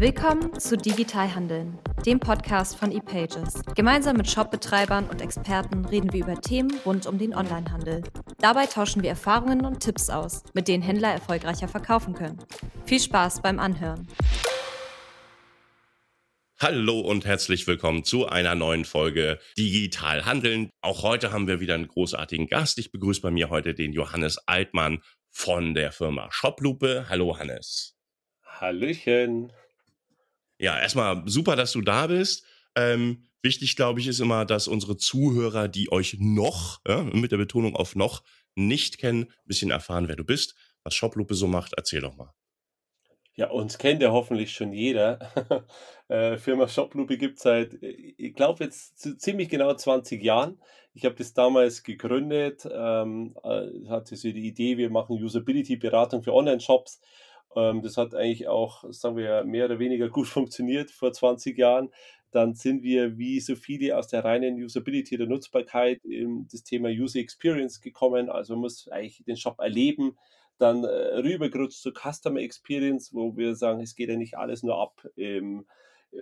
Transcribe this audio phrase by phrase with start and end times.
[0.00, 3.64] Willkommen zu Digital Handeln, dem Podcast von ePages.
[3.74, 8.04] Gemeinsam mit Shopbetreibern und Experten reden wir über Themen rund um den Onlinehandel.
[8.38, 12.38] Dabei tauschen wir Erfahrungen und Tipps aus, mit denen Händler erfolgreicher verkaufen können.
[12.86, 14.06] Viel Spaß beim Anhören.
[16.60, 20.70] Hallo und herzlich willkommen zu einer neuen Folge Digital Handeln.
[20.80, 22.78] Auch heute haben wir wieder einen großartigen Gast.
[22.78, 25.02] Ich begrüße bei mir heute den Johannes Altmann
[25.32, 27.06] von der Firma Shoplupe.
[27.08, 27.96] Hallo Hannes.
[28.44, 29.52] Hallöchen.
[30.58, 32.44] Ja, erstmal super, dass du da bist.
[32.74, 37.36] Ähm, wichtig, glaube ich, ist immer, dass unsere Zuhörer, die euch noch, ja, mit der
[37.38, 38.22] Betonung auf noch,
[38.54, 41.74] nicht kennen, ein bisschen erfahren, wer du bist, was Shoplupe so macht.
[41.76, 42.34] Erzähl doch mal.
[43.38, 45.20] Ja, uns kennt ja hoffentlich schon jeder.
[46.08, 50.60] äh, Firma Shoplupe gibt es seit, äh, ich glaube, jetzt ziemlich genau 20 Jahren.
[50.92, 56.34] Ich habe das damals gegründet, ähm, äh, hatte so die Idee, wir machen Usability-Beratung für
[56.34, 57.00] Online-Shops.
[57.56, 61.90] Ähm, das hat eigentlich auch, sagen wir, mehr oder weniger gut funktioniert vor 20 Jahren.
[62.30, 66.90] Dann sind wir wie so viele aus der reinen Usability der Nutzbarkeit in das Thema
[66.90, 68.28] User Experience gekommen.
[68.28, 70.16] Also man muss eigentlich den Shop erleben
[70.58, 74.78] dann äh, rübergerutscht zu Customer Experience, wo wir sagen, es geht ja nicht alles nur
[74.78, 75.66] ab im,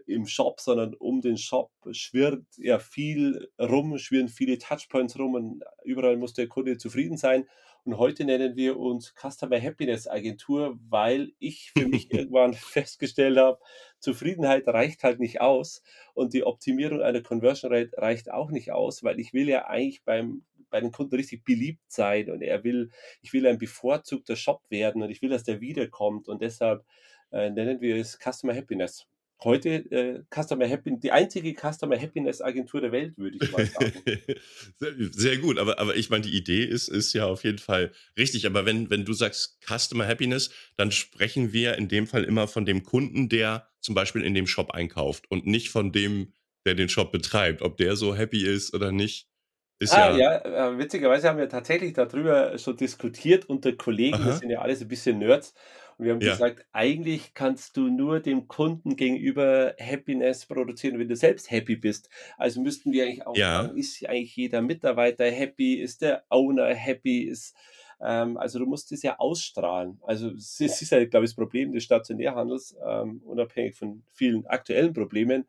[0.06, 5.64] im Shop, sondern um den Shop schwirrt ja viel rum, schwirren viele Touchpoints rum und
[5.84, 7.48] überall muss der Kunde zufrieden sein.
[7.86, 13.60] Und heute nennen wir uns Customer Happiness Agentur, weil ich für mich irgendwann festgestellt habe,
[14.00, 19.04] Zufriedenheit reicht halt nicht aus und die Optimierung einer Conversion Rate reicht auch nicht aus,
[19.04, 22.90] weil ich will ja eigentlich beim bei den Kunden richtig beliebt sein und er will,
[23.22, 26.84] ich will ein bevorzugter Shop werden und ich will, dass der wiederkommt und deshalb
[27.30, 29.06] äh, nennen wir es Customer Happiness.
[29.44, 33.92] Heute äh, Customer Happiness, die einzige Customer Happiness Agentur der Welt, würde ich mal sagen.
[35.12, 38.46] sehr, gut, aber, aber ich meine, die Idee ist, ist ja auf jeden Fall richtig.
[38.46, 42.64] Aber wenn, wenn du sagst Customer Happiness, dann sprechen wir in dem Fall immer von
[42.64, 46.32] dem Kunden, der zum Beispiel in dem Shop einkauft und nicht von dem,
[46.64, 47.60] der den Shop betreibt.
[47.60, 49.28] Ob der so happy ist oder nicht,
[49.78, 50.40] ist Ah, ja.
[50.42, 54.14] ja, äh, witzigerweise haben wir tatsächlich darüber schon diskutiert unter Kollegen.
[54.14, 54.32] Aha.
[54.32, 55.52] sind ja alles ein bisschen Nerds.
[55.98, 56.40] Und wir haben Ja.
[56.40, 62.10] gesagt, eigentlich kannst du nur dem Kunden gegenüber Happiness produzieren, wenn du selbst happy bist.
[62.36, 63.52] Also müssten wir eigentlich auch Ja.
[63.52, 65.74] fragen, ist eigentlich jeder Mitarbeiter happy?
[65.76, 67.22] Ist der Owner happy?
[67.22, 67.56] Ist,
[68.00, 69.98] ähm, also du musst es ja ausstrahlen.
[70.02, 74.92] Also es ist, ja, glaube ich, das Problem des Stationärhandels, ähm, unabhängig von vielen aktuellen
[74.92, 75.46] Problemen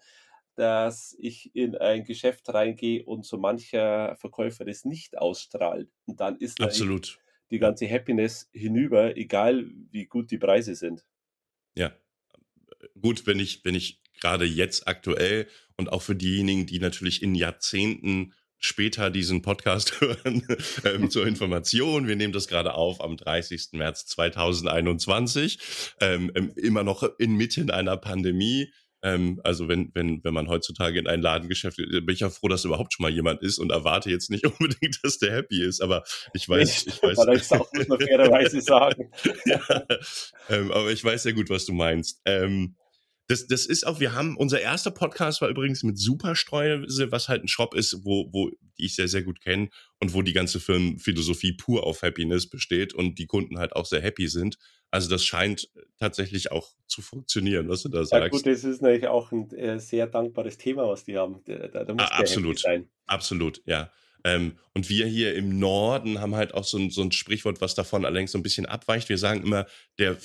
[0.56, 5.90] dass ich in ein Geschäft reingehe und so mancher Verkäufer das nicht ausstrahlt.
[6.08, 7.20] Und dann ist Absolut.
[7.52, 11.06] Die ganze Happiness hinüber, egal wie gut die Preise sind.
[11.76, 11.94] Ja.
[13.00, 15.48] Gut, wenn ich, wenn ich gerade jetzt aktuell
[15.78, 20.44] und auch für diejenigen, die natürlich in Jahrzehnten später diesen Podcast hören,
[20.84, 22.08] ähm, zur Information.
[22.08, 23.70] Wir nehmen das gerade auf am 30.
[23.74, 25.60] März 2021,
[26.02, 28.72] ähm, ähm, immer noch inmitten einer Pandemie.
[29.04, 32.48] Ähm, also wenn, wenn, wenn man heutzutage in ein Ladengeschäft, geht, bin ich ja froh,
[32.48, 35.82] dass überhaupt schon mal jemand ist und erwarte jetzt nicht unbedingt, dass der happy ist,
[35.82, 36.04] aber
[36.34, 37.52] ich weiß, ich weiß.
[37.52, 39.12] auch muss man fairerweise sagen.
[39.46, 39.60] ja,
[40.50, 42.22] ähm, aber ich weiß sehr gut, was du meinst.
[42.26, 42.76] Ähm,
[43.28, 47.44] das, das ist auch, wir haben, unser erster Podcast war übrigens mit Superstreuse, was halt
[47.44, 50.60] ein Shop ist, wo, wo die ich sehr, sehr gut kenne und wo die ganze
[50.60, 54.58] Firmenphilosophie pur auf Happiness besteht und die Kunden halt auch sehr happy sind.
[54.92, 58.32] Also das scheint tatsächlich auch zu funktionieren, was du da Ja sagst.
[58.32, 61.42] gut, das ist natürlich auch ein äh, sehr dankbares Thema, was die haben.
[61.46, 62.60] Da, da, muss Ah, absolut.
[62.60, 62.88] sein.
[63.06, 63.92] Absolut, ja.
[64.24, 67.76] Ähm, und wir hier im Norden haben halt auch so ein, so ein Sprichwort, was
[67.76, 69.10] davon allerdings so ein bisschen abweicht.
[69.10, 69.68] Wir sagen immer,
[70.00, 70.18] der,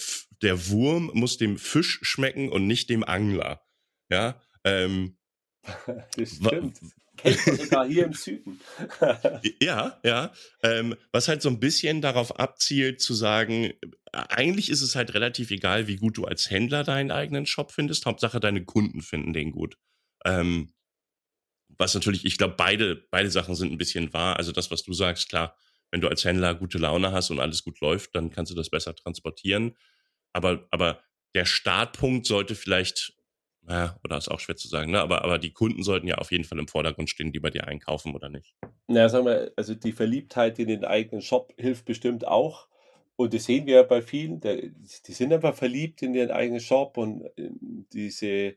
[0.43, 3.63] der Wurm muss dem Fisch schmecken und nicht dem Angler.
[4.11, 5.17] Ja, ähm,
[6.17, 6.81] Das stimmt.
[7.17, 8.61] Kennt man sogar hier im Süden.
[9.61, 10.33] ja, ja.
[10.63, 13.73] Ähm, was halt so ein bisschen darauf abzielt, zu sagen, äh,
[14.13, 18.07] eigentlich ist es halt relativ egal, wie gut du als Händler deinen eigenen Shop findest.
[18.07, 19.77] Hauptsache, deine Kunden finden den gut.
[20.25, 20.73] Ähm,
[21.79, 24.37] was natürlich, ich glaube, beide, beide Sachen sind ein bisschen wahr.
[24.37, 25.57] Also das, was du sagst, klar,
[25.91, 28.71] wenn du als Händler gute Laune hast und alles gut läuft, dann kannst du das
[28.71, 29.77] besser transportieren.
[30.33, 31.01] Aber, aber
[31.35, 33.15] der Startpunkt sollte vielleicht,
[33.63, 35.01] naja, oder ist auch schwer zu sagen, ne?
[35.01, 37.67] aber, aber die Kunden sollten ja auf jeden Fall im Vordergrund stehen, die bei dir
[37.67, 38.55] einkaufen oder nicht.
[38.89, 42.69] Na, sagen wir, also die Verliebtheit in den eigenen Shop hilft bestimmt auch.
[43.17, 46.97] Und das sehen wir ja bei vielen, die sind einfach verliebt in ihren eigenen Shop
[46.97, 48.57] und in diese,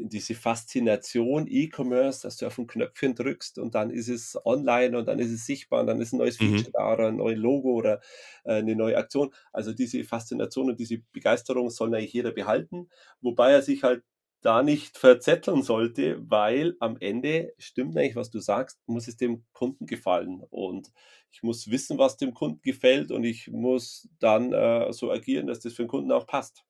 [0.00, 5.06] diese Faszination E-Commerce, dass du auf ein Knöpfchen drückst und dann ist es online und
[5.06, 6.62] dann ist es sichtbar und dann ist ein neues Mhm.
[6.62, 8.00] Feature da oder ein neues Logo oder
[8.44, 9.32] äh, eine neue Aktion.
[9.52, 12.88] Also diese Faszination und diese Begeisterung soll eigentlich jeder behalten,
[13.20, 14.04] wobei er sich halt
[14.40, 19.44] da nicht verzetteln sollte, weil am Ende stimmt eigentlich, was du sagst, muss es dem
[19.52, 20.44] Kunden gefallen.
[20.50, 20.92] Und
[21.32, 25.60] ich muss wissen, was dem Kunden gefällt und ich muss dann äh, so agieren, dass
[25.60, 26.64] das für den Kunden auch passt.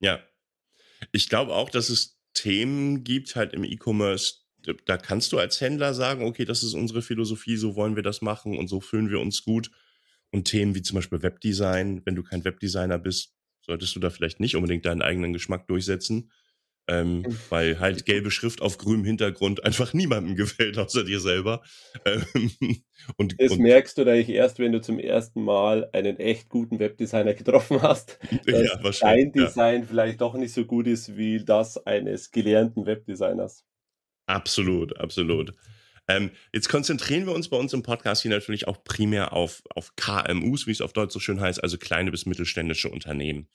[0.00, 0.20] Ja.
[1.12, 4.34] Ich glaube auch, dass es Themen gibt halt im E-Commerce,
[4.84, 8.22] da kannst du als Händler sagen, okay, das ist unsere Philosophie, so wollen wir das
[8.22, 9.70] machen und so fühlen wir uns gut.
[10.30, 14.40] Und Themen wie zum Beispiel Webdesign, wenn du kein Webdesigner bist, solltest du da vielleicht
[14.40, 16.30] nicht unbedingt deinen eigenen Geschmack durchsetzen.
[16.90, 17.38] Ähm, hm.
[17.50, 21.62] weil halt gelbe Schrift auf grünem Hintergrund einfach niemandem gefällt, außer dir selber.
[22.04, 22.50] Ähm,
[23.16, 26.80] und, das und, merkst du eigentlich erst, wenn du zum ersten Mal einen echt guten
[26.80, 28.18] Webdesigner getroffen hast.
[28.44, 29.86] Dass ja, dein Design ja.
[29.88, 33.64] vielleicht doch nicht so gut ist wie das eines gelernten Webdesigners.
[34.26, 35.52] Absolut, absolut.
[36.08, 39.94] Ähm, jetzt konzentrieren wir uns bei uns im Podcast hier natürlich auch primär auf, auf
[39.94, 43.48] KMUs, wie es auf Deutsch so schön heißt, also kleine bis mittelständische Unternehmen.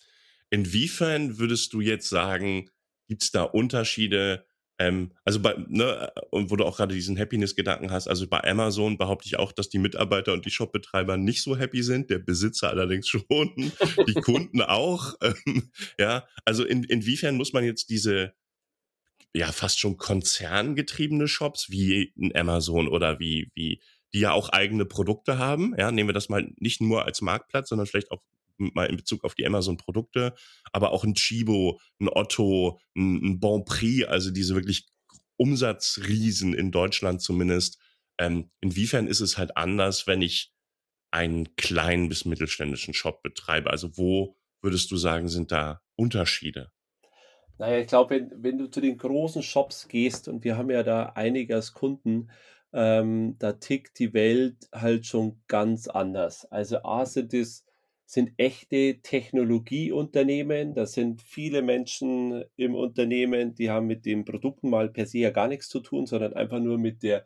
[0.51, 2.69] Inwiefern würdest du jetzt sagen,
[3.07, 4.45] gibt es da Unterschiede?
[4.77, 8.97] Ähm, also bei, ne, und wo du auch gerade diesen Happiness-Gedanken hast, also bei Amazon
[8.97, 12.69] behaupte ich auch, dass die Mitarbeiter und die Shopbetreiber nicht so happy sind, der Besitzer
[12.69, 13.71] allerdings schon,
[14.07, 15.15] die Kunden auch.
[15.25, 18.33] Ähm, ja, also in, inwiefern muss man jetzt diese
[19.33, 23.81] ja fast schon konzerngetriebene Shops wie ein Amazon oder wie, wie,
[24.13, 25.75] die ja auch eigene Produkte haben.
[25.77, 28.21] Ja, nehmen wir das mal nicht nur als Marktplatz, sondern vielleicht auch
[28.57, 30.33] mal in Bezug auf die Amazon-Produkte,
[30.71, 34.87] aber auch ein Chibo, ein Otto, ein, ein Bon Prix, also diese wirklich
[35.37, 37.79] Umsatzriesen in Deutschland zumindest.
[38.17, 40.53] Ähm, inwiefern ist es halt anders, wenn ich
[41.11, 43.69] einen kleinen bis mittelständischen Shop betreibe?
[43.69, 46.71] Also wo würdest du sagen, sind da Unterschiede?
[47.57, 50.83] Naja, ich glaube, wenn, wenn du zu den großen Shops gehst, und wir haben ja
[50.83, 52.29] da einige als Kunden,
[52.73, 56.45] ähm, da tickt die Welt halt schon ganz anders.
[56.51, 57.64] Also A sind es
[58.05, 60.73] sind echte Technologieunternehmen.
[60.73, 65.31] Da sind viele Menschen im Unternehmen, die haben mit den Produkten mal per se ja
[65.31, 67.25] gar nichts zu tun, sondern einfach nur mit der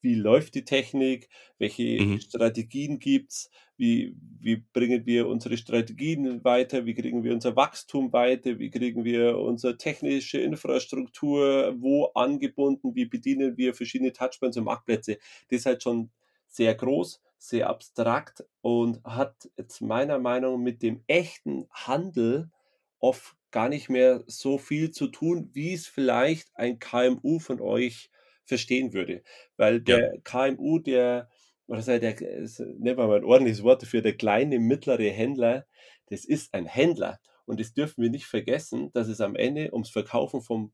[0.00, 1.28] wie läuft die Technik,
[1.58, 2.20] welche mhm.
[2.20, 8.58] Strategien gibt's, wie, wie bringen wir unsere Strategien weiter, wie kriegen wir unser Wachstum weiter,
[8.58, 15.18] wie kriegen wir unsere technische Infrastruktur wo angebunden, wie bedienen wir verschiedene Touchpoints und Marktplätze.
[15.48, 16.10] Das ist halt schon
[16.46, 22.50] sehr groß, sehr abstrakt und hat jetzt meiner Meinung nach mit dem echten Handel
[22.98, 28.10] oft gar nicht mehr so viel zu tun, wie es vielleicht ein KMU von euch
[28.44, 29.22] verstehen würde.
[29.56, 30.20] Weil der ja.
[30.24, 31.30] KMU, der,
[31.66, 35.66] oder sei der, nehmen wir mal ein ordentliches Wort dafür, der kleine, mittlere Händler,
[36.06, 37.20] das ist ein Händler.
[37.46, 40.72] Und das dürfen wir nicht vergessen, dass es am Ende ums Verkaufen von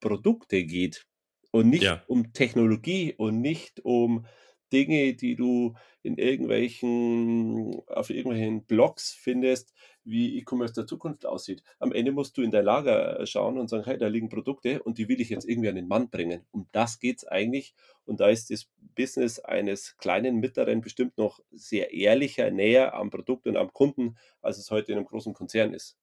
[0.00, 1.06] Produkte geht
[1.50, 2.02] und nicht ja.
[2.08, 4.26] um Technologie und nicht um
[4.72, 9.74] Dinge, die du in irgendwelchen, auf irgendwelchen Blogs findest,
[10.04, 11.62] wie E-Commerce der Zukunft aussieht.
[11.78, 14.82] Am Ende musst du in dein Lager äh, schauen und sagen, hey, da liegen Produkte
[14.82, 16.46] und die will ich jetzt irgendwie an den Mann bringen.
[16.50, 17.74] Um das geht es eigentlich.
[18.04, 23.46] Und da ist das Business eines kleinen Mittleren bestimmt noch sehr ehrlicher, näher am Produkt
[23.46, 25.98] und am Kunden, als es heute in einem großen Konzern ist.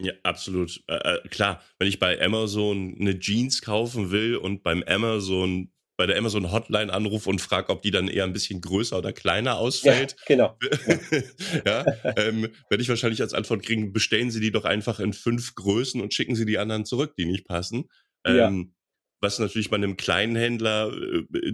[0.00, 0.82] Ja, absolut.
[0.86, 5.70] Äh, äh klar, wenn ich bei Amazon eine Jeans kaufen will und beim Amazon
[6.00, 9.12] bei der Amazon Hotline anrufe und frage, ob die dann eher ein bisschen größer oder
[9.12, 10.16] kleiner ausfällt.
[10.20, 10.58] Ja, genau.
[11.66, 11.84] ja,
[12.16, 16.00] ähm, werde ich wahrscheinlich als Antwort kriegen, bestellen Sie die doch einfach in fünf Größen
[16.00, 17.84] und schicken Sie die anderen zurück, die nicht passen.
[18.24, 18.74] Ähm, ja.
[19.20, 21.52] Was natürlich bei einem kleinen Händler äh,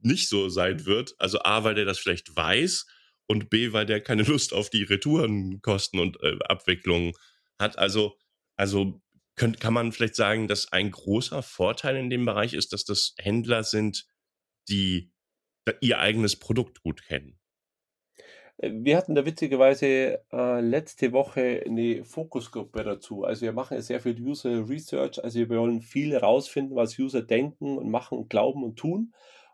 [0.00, 1.14] nicht so sein wird.
[1.18, 2.86] Also A, weil der das vielleicht weiß
[3.26, 7.12] und B, weil der keine Lust auf die Retourenkosten und äh, Abwicklung
[7.58, 7.76] hat.
[7.76, 8.16] Also,
[8.56, 9.02] also
[9.36, 13.14] Könnt, kann man vielleicht sagen, dass ein großer Vorteil in dem Bereich ist, dass das
[13.18, 14.06] Händler sind,
[14.68, 15.12] die
[15.80, 17.38] ihr eigenes Produkt gut kennen?
[18.58, 23.24] Äh, wir hatten da witzigerweise äh, letzte Woche eine Fokusgruppe dazu.
[23.24, 25.22] Also wir machen sehr viel User Research.
[25.22, 29.12] Also wir wollen viel herausfinden, was User denken und machen und glauben und tun.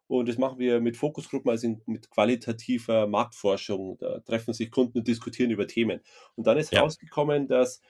[0.09, 3.97] Und das machen wir mit Fokusgruppen, also mit qualitativer Marktforschung.
[3.99, 6.01] Da treffen sich Kunden und diskutieren über Themen.
[6.35, 6.83] Und dann ist ja.
[6.83, 7.81] rausgekommen, dass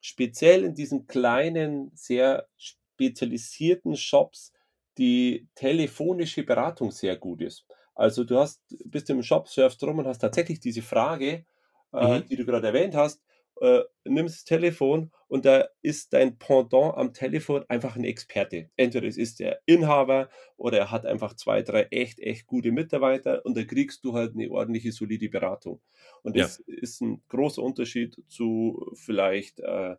[0.00, 4.52] speziell in diesen kleinen, sehr spezialisierten Shops
[4.98, 7.64] die telefonische Beratung sehr gut ist.
[7.94, 11.44] Also du hast, bist im Shop, surfst rum und hast tatsächlich diese Frage,
[11.92, 12.26] äh, mhm.
[12.28, 13.22] die du gerade erwähnt hast,
[13.60, 18.70] äh, nimmst das Telefon und da ist dein Pendant am Telefon einfach ein Experte.
[18.76, 23.44] Entweder es ist der Inhaber oder er hat einfach zwei, drei echt, echt gute Mitarbeiter
[23.44, 25.80] und da kriegst du halt eine ordentliche, solide Beratung.
[26.22, 26.74] Und das ja.
[26.78, 29.96] ist ein großer Unterschied zu vielleicht äh,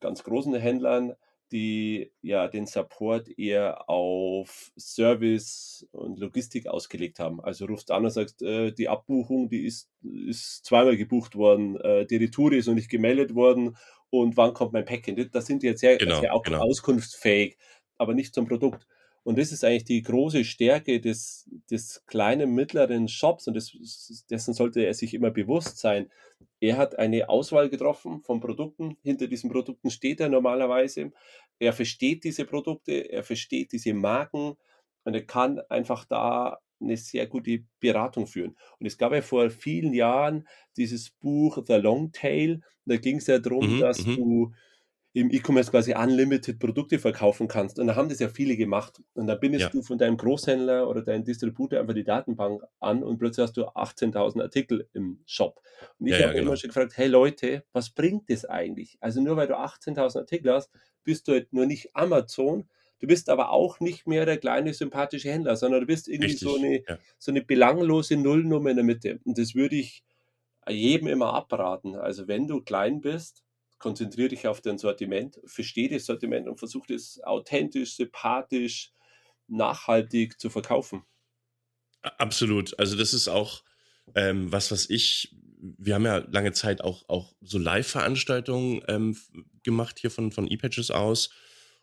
[0.00, 1.14] ganz großen Händlern,
[1.52, 7.40] die ja den Support eher auf Service und Logistik ausgelegt haben.
[7.40, 12.06] Also rufst an und sagst, äh, die Abbuchung, die ist, ist zweimal gebucht worden, äh,
[12.06, 13.76] die Retour ist noch nicht gemeldet worden
[14.10, 15.30] und wann kommt mein Päckchen?
[15.32, 16.60] Das sind jetzt sehr, genau, sehr auch genau.
[16.60, 17.56] auskunftsfähig,
[17.98, 18.86] aber nicht zum Produkt.
[19.22, 24.54] Und das ist eigentlich die große Stärke des, des kleinen, mittleren Shops und das, dessen
[24.54, 26.10] sollte er sich immer bewusst sein.
[26.58, 28.96] Er hat eine Auswahl getroffen von Produkten.
[29.02, 31.12] Hinter diesen Produkten steht er normalerweise.
[31.58, 34.56] Er versteht diese Produkte, er versteht diese Marken
[35.04, 38.56] und er kann einfach da eine sehr gute Beratung führen.
[38.78, 42.62] Und es gab ja vor vielen Jahren dieses Buch The Long Tail.
[42.86, 44.16] Da ging es ja darum, mhm, dass mhm.
[44.16, 44.52] du
[45.12, 47.78] im E-Commerce quasi unlimited Produkte verkaufen kannst.
[47.78, 49.02] Und da haben das ja viele gemacht.
[49.14, 49.68] Und da bindest ja.
[49.70, 53.66] du von deinem Großhändler oder deinem Distributor einfach die Datenbank an und plötzlich hast du
[53.66, 55.60] 18.000 Artikel im Shop.
[55.98, 56.48] Und ich ja, habe ja, genau.
[56.50, 58.98] immer schon gefragt, hey Leute, was bringt das eigentlich?
[59.00, 60.70] Also nur weil du 18.000 Artikel hast,
[61.02, 62.68] bist du halt nur nicht Amazon,
[63.00, 66.56] Du bist aber auch nicht mehr der kleine sympathische Händler, sondern du bist irgendwie so
[66.56, 66.84] eine,
[67.18, 69.20] so eine belanglose Nullnummer in der Mitte.
[69.24, 70.04] Und das würde ich
[70.68, 71.96] jedem immer abraten.
[71.96, 73.42] Also wenn du klein bist,
[73.80, 78.92] konzentriere dich auf dein Sortiment, verstehe das Sortiment und versuche es authentisch, sympathisch,
[79.48, 81.02] nachhaltig zu verkaufen.
[82.02, 82.78] Absolut.
[82.78, 83.64] Also das ist auch
[84.14, 89.16] ähm, was, was ich, wir haben ja lange Zeit auch, auch so Live-Veranstaltungen ähm,
[89.64, 91.30] gemacht hier von, von ePatches aus.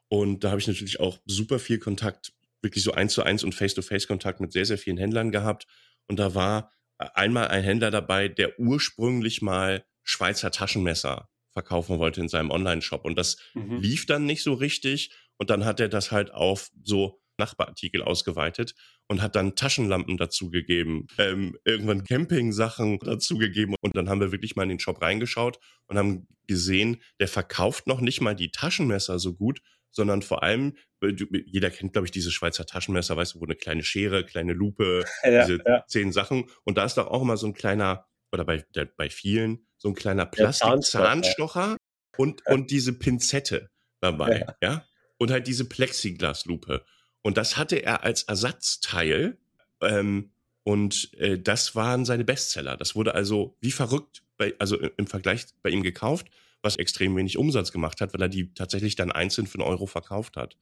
[0.08, 3.54] Und da habe ich natürlich auch super viel Kontakt, wirklich so eins zu eins und
[3.54, 5.68] Face-to-Face-Kontakt mit sehr, sehr vielen Händlern gehabt.
[6.08, 12.21] Und da war äh, einmal ein Händler dabei, der ursprünglich mal Schweizer Taschenmesser verkaufen wollte
[12.21, 13.03] in seinem Online-Shop.
[13.03, 13.79] Und das mhm.
[13.79, 15.11] lief dann nicht so richtig.
[15.37, 18.75] Und dann hat er das halt auf so Nachbarartikel ausgeweitet
[19.07, 23.75] und hat dann Taschenlampen dazugegeben, ähm, irgendwann Camping-Sachen dazugegeben.
[23.81, 27.87] Und dann haben wir wirklich mal in den Shop reingeschaut und haben gesehen, der verkauft
[27.87, 30.75] noch nicht mal die Taschenmesser so gut, sondern vor allem,
[31.45, 35.05] jeder kennt, glaube ich, diese Schweizer Taschenmesser, weißt du, wo eine kleine Schere, kleine Lupe,
[35.23, 35.83] ja, diese ja.
[35.87, 36.45] zehn Sachen.
[36.65, 39.89] Und da ist doch auch immer so ein kleiner, oder bei, der, bei vielen, so
[39.89, 41.77] ein kleiner Plastik-Zahnstocher
[42.17, 43.69] und, und diese Pinzette
[44.00, 44.55] dabei, ja.
[44.62, 44.86] ja.
[45.17, 46.84] Und halt diese Plexiglaslupe.
[47.24, 49.38] Und das hatte er als Ersatzteil.
[49.81, 50.31] Ähm,
[50.63, 52.77] und äh, das waren seine Bestseller.
[52.77, 56.27] Das wurde also wie verrückt, bei, also im Vergleich bei ihm gekauft
[56.62, 59.86] was extrem wenig Umsatz gemacht hat, weil er die tatsächlich dann einzeln für einen Euro
[59.86, 60.57] verkauft hat.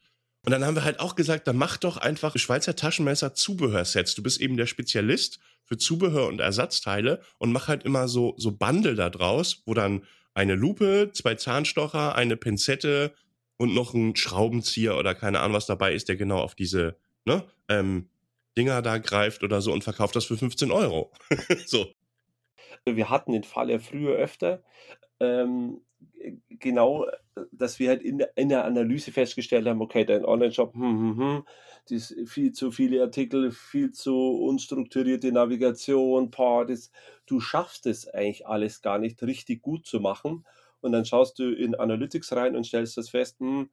[0.46, 4.14] Und dann haben wir halt auch gesagt, dann mach doch einfach Schweizer Taschenmesser Zubehörsets.
[4.14, 8.52] Du bist eben der Spezialist für Zubehör und Ersatzteile und mach halt immer so, so
[8.52, 10.04] Bundle da draus, wo dann
[10.36, 13.14] eine Lupe, zwei Zahnstocher, eine Pinzette
[13.58, 17.44] und noch ein Schraubenzieher oder keine Ahnung was dabei ist, der genau auf diese ne,
[17.68, 18.10] ähm,
[18.58, 21.12] Dinger da greift oder so und verkauft das für 15 Euro.
[21.66, 21.88] so.
[22.86, 24.62] Wir hatten den Fall ja früher öfter,
[25.20, 25.82] ähm,
[26.50, 27.08] genau,
[27.52, 31.18] dass wir halt in der, in der Analyse festgestellt haben, okay, dein Online-Shop, hm, hm,
[31.18, 31.44] hm,
[31.90, 36.92] das viel zu viele Artikel, viel zu unstrukturierte Navigation, boah, das,
[37.26, 40.46] du schaffst es eigentlich alles gar nicht richtig gut zu machen.
[40.82, 43.70] Und dann schaust du in Analytics rein und stellst das fest, hm,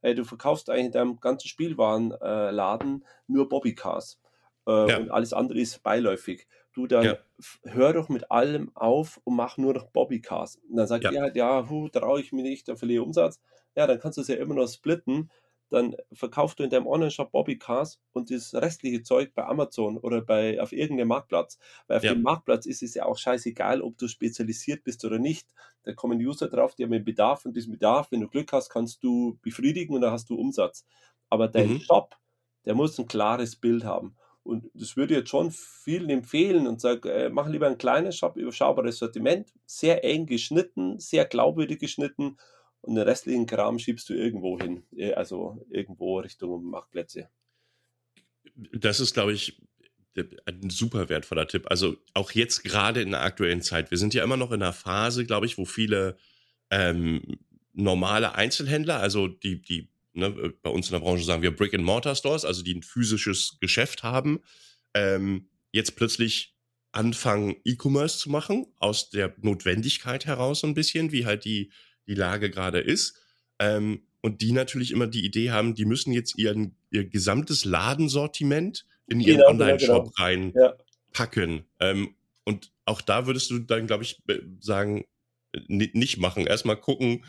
[0.00, 4.20] hey, du verkaufst eigentlich in deinem ganzen Spielwarenladen äh, nur Bobbycars.
[4.66, 4.98] Äh, ja.
[4.98, 7.18] Und alles andere ist beiläufig du dann ja.
[7.64, 10.56] hör doch mit allem auf und mach nur noch Bobbycars.
[10.68, 11.12] Und dann sagt ja.
[11.12, 13.40] er halt, ja, hu, traue ich mir nicht, dann verliere Umsatz.
[13.74, 15.30] Ja, dann kannst du es ja immer noch splitten.
[15.68, 20.60] Dann verkaufst du in deinem Online-Shop Bobbycars und das restliche Zeug bei Amazon oder bei
[20.60, 21.58] auf irgendeinem Marktplatz.
[21.86, 22.12] Weil auf ja.
[22.12, 25.48] dem Marktplatz ist es ja auch scheißegal, ob du spezialisiert bist oder nicht.
[25.84, 28.68] Da kommen User drauf, die haben einen Bedarf und diesen Bedarf, wenn du Glück hast,
[28.68, 30.84] kannst du befriedigen und dann hast du Umsatz.
[31.30, 31.80] Aber dein mhm.
[31.80, 32.16] Shop,
[32.66, 34.14] der muss ein klares Bild haben.
[34.44, 38.98] Und das würde jetzt schon vielen empfehlen und sage, äh, mach lieber ein kleines, überschaubares
[38.98, 42.36] Sortiment, sehr eng geschnitten, sehr glaubwürdig geschnitten
[42.80, 47.28] und den restlichen Kram schiebst du irgendwo hin, äh, also irgendwo Richtung Marktplätze.
[48.72, 49.62] Das ist, glaube ich,
[50.44, 51.66] ein super wertvoller Tipp.
[51.70, 53.90] Also auch jetzt gerade in der aktuellen Zeit.
[53.90, 56.16] Wir sind ja immer noch in einer Phase, glaube ich, wo viele
[56.70, 57.38] ähm,
[57.72, 62.44] normale Einzelhändler, also die, die ne, äh, bei uns in der Branche sagen wir Brick-and-Mortar-Stores,
[62.44, 64.40] also die ein physisches Geschäft haben,
[64.94, 66.54] ähm, jetzt plötzlich
[66.92, 71.72] anfangen, E-Commerce zu machen, aus der Notwendigkeit heraus so ein bisschen, wie halt die,
[72.06, 73.18] die Lage gerade ist.
[73.58, 78.86] Ähm, und die natürlich immer die Idee haben, die müssen jetzt ihren, ihr gesamtes Ladensortiment
[79.08, 80.26] in ihren genau, genau Online-Shop genau.
[80.26, 81.64] reinpacken.
[81.80, 81.90] Ja.
[81.90, 82.14] Ähm,
[82.44, 84.22] und auch da würdest du dann, glaube ich,
[84.60, 85.04] sagen,
[85.68, 86.46] nicht machen.
[86.46, 87.24] Erstmal gucken,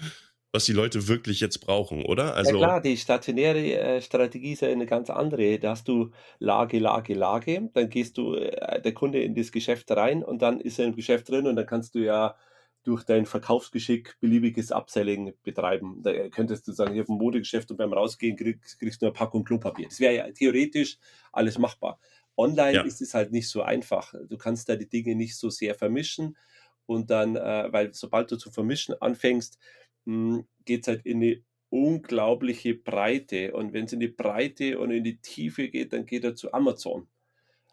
[0.53, 2.35] was die Leute wirklich jetzt brauchen, oder?
[2.35, 5.57] Also ja klar, die stationäre äh, Strategie ist ja eine ganz andere.
[5.57, 7.71] Da hast du Lage, Lage, Lage.
[7.73, 10.95] Dann gehst du, äh, der Kunde in das Geschäft rein und dann ist er im
[10.95, 12.35] Geschäft drin und dann kannst du ja
[12.83, 16.01] durch dein Verkaufsgeschick beliebiges Upselling betreiben.
[16.03, 19.43] Da könntest du sagen, habe ein Modegeschäft und beim Rausgehen kriegst, kriegst du eine Packung
[19.43, 19.87] Klopapier.
[19.87, 20.97] Das wäre ja theoretisch
[21.31, 21.99] alles machbar.
[22.37, 22.83] Online ja.
[22.83, 24.13] ist es halt nicht so einfach.
[24.29, 26.37] Du kannst da die Dinge nicht so sehr vermischen
[26.85, 29.57] und dann, äh, weil sobald du zu vermischen anfängst,
[30.05, 33.53] geht es halt in eine unglaubliche Breite.
[33.53, 36.53] Und wenn es in die Breite und in die Tiefe geht, dann geht er zu
[36.53, 37.07] Amazon.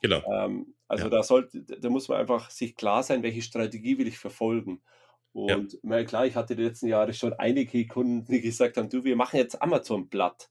[0.02, 0.22] Genau.
[0.32, 1.10] Ähm, also ja.
[1.10, 4.80] da sollte, da muss man einfach sich klar sein, welche Strategie will ich verfolgen.
[5.32, 6.02] Und ja.
[6.04, 9.36] klar, ich hatte die letzten Jahre schon einige Kunden, die gesagt haben, du, wir machen
[9.36, 10.50] jetzt Amazon platt.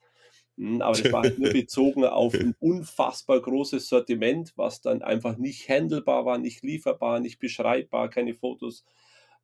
[0.57, 5.37] Hm, aber das war halt nur bezogen auf ein unfassbar großes Sortiment, was dann einfach
[5.37, 8.85] nicht handelbar war, nicht lieferbar, nicht beschreibbar, keine Fotos.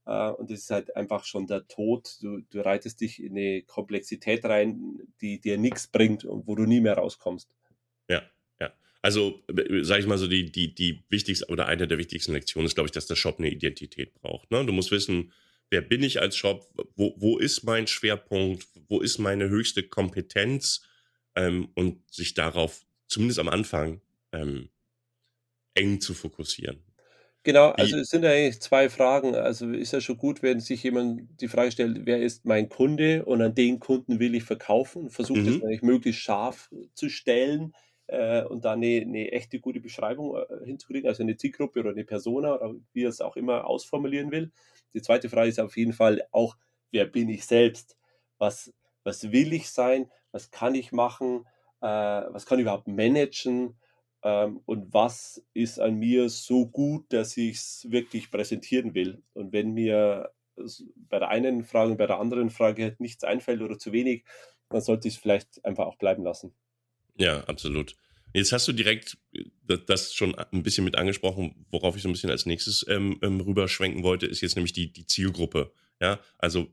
[0.05, 2.17] Äh, und das ist halt einfach schon der Tod.
[2.21, 6.65] Du, du reitest dich in eine Komplexität rein, die dir nichts bringt und wo du
[6.65, 7.49] nie mehr rauskommst.
[8.09, 8.23] Ja,
[8.59, 8.73] ja.
[9.01, 9.41] Also,
[9.81, 12.87] sage ich mal so, die, die, die wichtigste oder eine der wichtigsten Lektionen ist, glaube
[12.87, 14.51] ich, dass der Shop eine Identität braucht.
[14.51, 14.65] Ne?
[14.65, 15.31] Du musst wissen,
[15.69, 20.83] wer bin ich als Shop, wo, wo ist mein Schwerpunkt, wo ist meine höchste Kompetenz
[21.35, 24.69] ähm, und sich darauf zumindest am Anfang ähm,
[25.73, 26.84] eng zu fokussieren.
[27.45, 29.35] Genau, also es sind eigentlich zwei Fragen.
[29.35, 33.23] Also ist ja schon gut, wenn sich jemand die Frage stellt, wer ist mein Kunde
[33.23, 35.45] und an den Kunden will ich verkaufen, versucht mhm.
[35.45, 37.73] das eigentlich möglichst scharf zu stellen
[38.07, 42.03] äh, und da eine, eine, echte gute Beschreibung äh, hinzukriegen, also eine Zielgruppe oder eine
[42.03, 44.51] Persona oder wie er es auch immer ausformulieren will.
[44.93, 46.57] Die zweite Frage ist auf jeden Fall auch,
[46.91, 47.95] wer bin ich selbst?
[48.37, 48.73] Was,
[49.03, 50.09] was will ich sein?
[50.35, 51.47] was kann ich machen,
[51.79, 53.77] äh, was kann ich überhaupt managen
[54.25, 59.21] ähm, und was ist an mir so gut, dass ich es wirklich präsentieren will.
[59.33, 60.31] Und wenn mir
[60.95, 64.23] bei der einen Frage und bei der anderen Frage nichts einfällt oder zu wenig,
[64.69, 66.55] dann sollte ich es vielleicht einfach auch bleiben lassen.
[67.19, 67.95] Ja, absolut.
[68.33, 72.13] Jetzt hast du direkt äh, das schon ein bisschen mit angesprochen, worauf ich so ein
[72.13, 75.71] bisschen als nächstes ähm, ähm, rüberschwenken wollte, ist jetzt nämlich die, die Zielgruppe.
[76.01, 76.67] Ja, also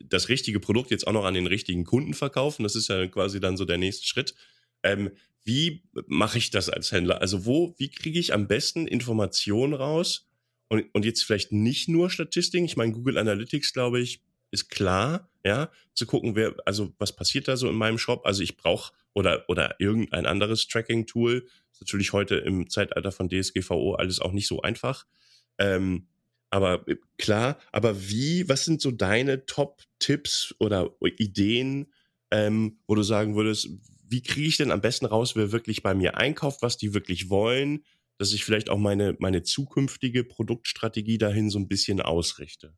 [0.00, 2.62] das richtige Produkt jetzt auch noch an den richtigen Kunden verkaufen.
[2.62, 4.36] Das ist ja quasi dann so der nächste Schritt.
[4.82, 5.10] Ähm,
[5.44, 7.20] wie mache ich das als Händler?
[7.20, 10.28] Also wo, wie kriege ich am besten Informationen raus?
[10.68, 12.66] Und, und jetzt vielleicht nicht nur Statistiken.
[12.66, 14.20] Ich meine, Google Analytics, glaube ich,
[14.50, 18.26] ist klar, ja, zu gucken, wer, also was passiert da so in meinem Shop?
[18.26, 21.46] Also ich brauche oder, oder irgendein anderes Tracking-Tool.
[21.72, 25.06] Ist natürlich heute im Zeitalter von DSGVO alles auch nicht so einfach.
[25.58, 26.08] Ähm,
[26.50, 31.92] aber äh, klar, aber wie, was sind so deine Top-Tipps oder Ideen,
[32.30, 33.70] ähm, wo du sagen würdest,
[34.08, 37.30] wie kriege ich denn am besten raus, wer wirklich bei mir einkauft, was die wirklich
[37.30, 37.84] wollen,
[38.16, 42.74] dass ich vielleicht auch meine, meine zukünftige Produktstrategie dahin so ein bisschen ausrichte?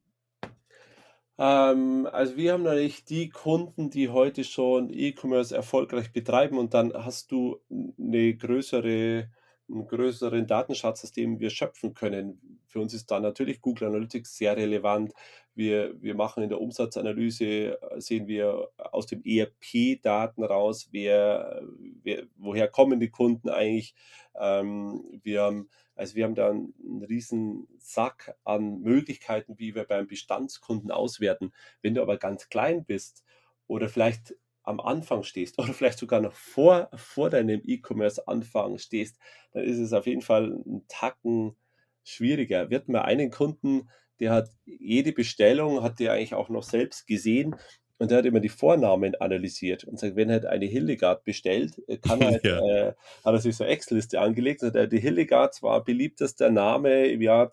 [1.38, 6.92] Ähm, also wir haben natürlich die Kunden, die heute schon E-Commerce erfolgreich betreiben und dann
[6.92, 9.30] hast du eine größere
[9.70, 12.49] einen größeren Datenschatz, aus dem wir schöpfen können.
[12.70, 15.12] Für uns ist da natürlich Google Analytics sehr relevant.
[15.54, 21.62] Wir, wir machen in der Umsatzanalyse, äh, sehen wir aus dem ERP-Daten raus, wer,
[22.02, 23.94] wer, woher kommen die Kunden eigentlich.
[24.38, 29.84] Ähm, wir haben, also wir haben da einen, einen riesen Sack an Möglichkeiten, wie wir
[29.84, 31.52] beim Bestandskunden auswerten.
[31.82, 33.24] Wenn du aber ganz klein bist
[33.66, 39.18] oder vielleicht am Anfang stehst oder vielleicht sogar noch vor, vor deinem E-Commerce-Anfang stehst,
[39.52, 41.56] dann ist es auf jeden Fall ein Tacken
[42.04, 42.70] schwieriger.
[42.70, 43.88] Wird man einen Kunden,
[44.20, 47.56] der hat jede Bestellung, hat der eigentlich auch noch selbst gesehen
[48.00, 51.82] und der hat immer die Vornamen analysiert und sagt, wenn er halt eine Hildegard bestellt,
[51.86, 52.58] äh, kann er, halt, ja.
[52.58, 54.62] äh, hat er sich so Excel-Liste angelegt.
[54.62, 57.50] Und die Hildegard war beliebtester Name im Jahr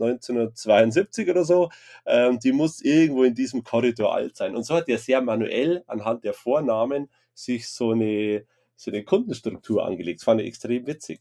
[0.00, 1.68] 1972 oder so.
[2.06, 4.56] Ähm, die muss irgendwo in diesem Korridor alt sein.
[4.56, 9.84] Und so hat er sehr manuell anhand der Vornamen sich so eine, so eine Kundenstruktur
[9.84, 10.20] angelegt.
[10.20, 11.20] Das fand ich extrem witzig.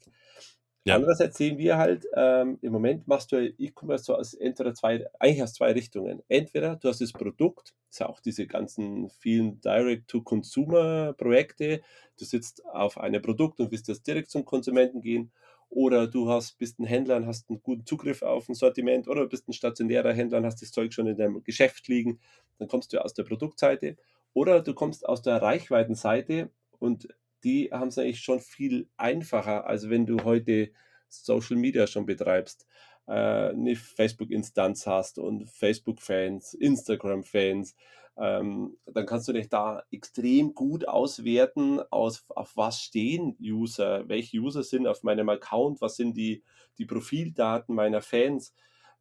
[0.85, 0.95] Ja.
[0.95, 5.43] Andererseits sehen wir halt, ähm, im Moment machst du E-Commerce so aus entweder zwei, eigentlich
[5.43, 6.23] aus zwei Richtungen.
[6.27, 11.81] Entweder du hast das Produkt, das ist ja auch diese ganzen vielen Direct-to-Consumer-Projekte,
[12.17, 15.31] du sitzt auf einem Produkt und willst das direkt zum Konsumenten gehen,
[15.69, 19.21] oder du hast, bist ein Händler und hast einen guten Zugriff auf ein Sortiment, oder
[19.21, 22.19] du bist ein stationärer Händler und hast das Zeug schon in deinem Geschäft liegen,
[22.57, 23.97] dann kommst du aus der Produktseite,
[24.33, 27.07] oder du kommst aus der Reichweitenseite und
[27.43, 30.71] die haben es eigentlich schon viel einfacher, als wenn du heute
[31.09, 32.65] Social Media schon betreibst,
[33.07, 37.75] äh, eine Facebook-Instanz hast und Facebook-Fans, Instagram-Fans.
[38.17, 44.37] Ähm, dann kannst du dich da extrem gut auswerten, aus, auf was stehen User, welche
[44.37, 46.43] User sind auf meinem Account, was sind die,
[46.77, 48.53] die Profildaten meiner Fans,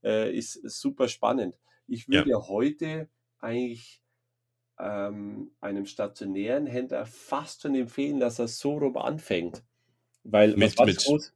[0.03, 1.59] äh, ist, super spannend.
[1.87, 2.49] Ich würde ja.
[2.49, 3.09] heute
[3.41, 4.00] eigentlich
[4.83, 9.63] ähm, einem stationären Händler fast schon empfehlen, dass er so rum anfängt.
[10.25, 11.33] Weil mit, mit groß,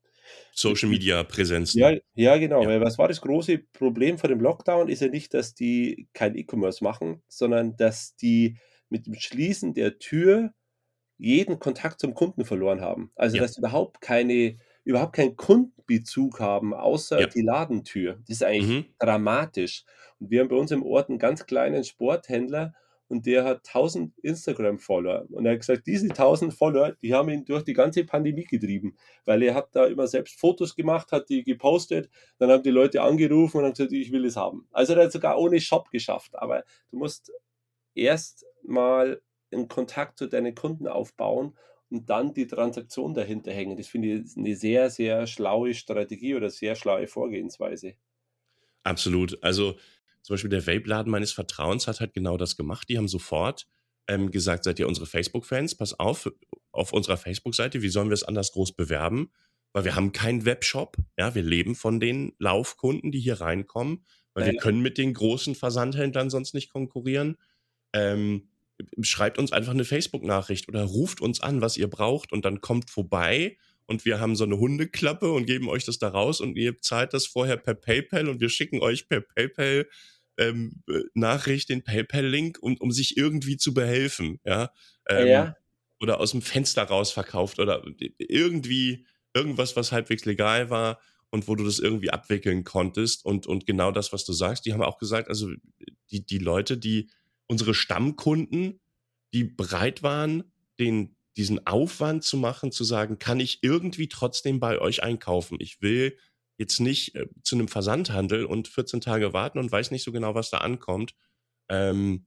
[0.52, 1.74] Social Media Präsenz.
[1.74, 2.62] Ja, ja genau.
[2.62, 2.68] Ja.
[2.68, 4.88] Weil was war das große Problem vor dem Lockdown?
[4.88, 9.98] Ist ja nicht, dass die kein E-Commerce machen, sondern dass die mit dem Schließen der
[9.98, 10.52] Tür
[11.16, 13.11] jeden Kontakt zum Kunden verloren haben.
[13.14, 13.42] Also ja.
[13.42, 17.26] dass überhaupt keine überhaupt keinen Kundenbezug haben, außer ja.
[17.26, 18.18] die Ladentür.
[18.26, 18.85] Das ist eigentlich mhm.
[18.98, 19.85] dramatisch.
[20.20, 22.74] Und wir haben bei uns im Ort einen ganz kleinen Sporthändler
[23.14, 25.27] und der hat 1000 Instagram-Follower.
[25.31, 28.96] Und er hat gesagt, diese 1000 Follower, die haben ihn durch die ganze Pandemie getrieben,
[29.24, 33.03] weil er hat da immer selbst Fotos gemacht, hat die gepostet, dann haben die Leute
[33.03, 34.66] angerufen und haben gesagt, ich will es haben.
[34.72, 36.35] Also er hat sogar ohne Shop geschafft.
[36.35, 37.31] Aber du musst
[37.94, 39.22] erst mal
[39.53, 41.57] einen Kontakt zu deinen Kunden aufbauen
[41.90, 43.77] und dann die Transaktion dahinter hängen.
[43.77, 47.94] Das finde ich eine sehr, sehr schlaue Strategie oder sehr schlaue Vorgehensweise.
[48.83, 49.38] Absolut.
[49.40, 49.77] Also
[50.24, 52.88] zum Beispiel der Vape-Laden meines Vertrauens hat halt genau das gemacht.
[52.88, 53.66] Die haben sofort
[54.08, 55.74] ähm, gesagt, seid ihr unsere Facebook-Fans?
[55.74, 56.32] Pass auf,
[56.72, 59.30] auf unserer Facebook-Seite, wie sollen wir es anders groß bewerben?
[59.74, 60.96] Weil wir haben keinen Webshop.
[61.18, 64.52] Ja, wir leben von den Laufkunden, die hier reinkommen, weil ja.
[64.52, 67.37] wir können mit den großen Versandhändlern sonst nicht konkurrieren.
[67.92, 68.48] Ähm,
[69.02, 72.88] schreibt uns einfach eine Facebook-Nachricht oder ruft uns an, was ihr braucht und dann kommt
[72.88, 76.80] vorbei und wir haben so eine Hundeklappe und geben euch das da raus und ihr
[76.80, 79.87] zahlt das vorher per PayPal und wir schicken euch per PayPal
[80.38, 84.70] ähm, äh, Nachricht, den PayPal-Link, um, um sich irgendwie zu behelfen, ja.
[85.09, 85.57] Ähm, ja.
[86.01, 87.85] Oder aus dem Fenster raus verkauft oder
[88.18, 93.25] irgendwie irgendwas, was halbwegs legal war und wo du das irgendwie abwickeln konntest.
[93.25, 95.51] Und, und genau das, was du sagst, die haben auch gesagt, also
[96.11, 97.11] die, die Leute, die
[97.47, 98.81] unsere Stammkunden,
[99.33, 104.79] die bereit waren, den, diesen Aufwand zu machen, zu sagen, kann ich irgendwie trotzdem bei
[104.79, 105.59] euch einkaufen?
[105.61, 106.16] Ich will
[106.57, 110.35] jetzt nicht äh, zu einem Versandhandel und 14 Tage warten und weiß nicht so genau,
[110.35, 111.14] was da ankommt.
[111.69, 112.27] Ähm,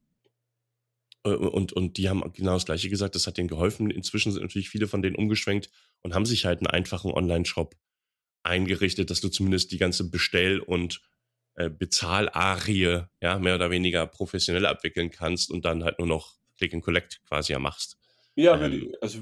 [1.23, 3.89] äh, und, und die haben genau das Gleiche gesagt, das hat denen geholfen.
[3.89, 5.69] Inzwischen sind natürlich viele von denen umgeschwenkt
[6.01, 7.75] und haben sich halt einen einfachen Online-Shop
[8.43, 11.01] eingerichtet, dass du zumindest die ganze Bestell- und
[11.55, 16.73] äh, Bezahlarie ja, mehr oder weniger professionell abwickeln kannst und dann halt nur noch Click
[16.73, 17.97] and Collect quasi ja machst.
[18.37, 19.19] Ja, würde, Ähm, also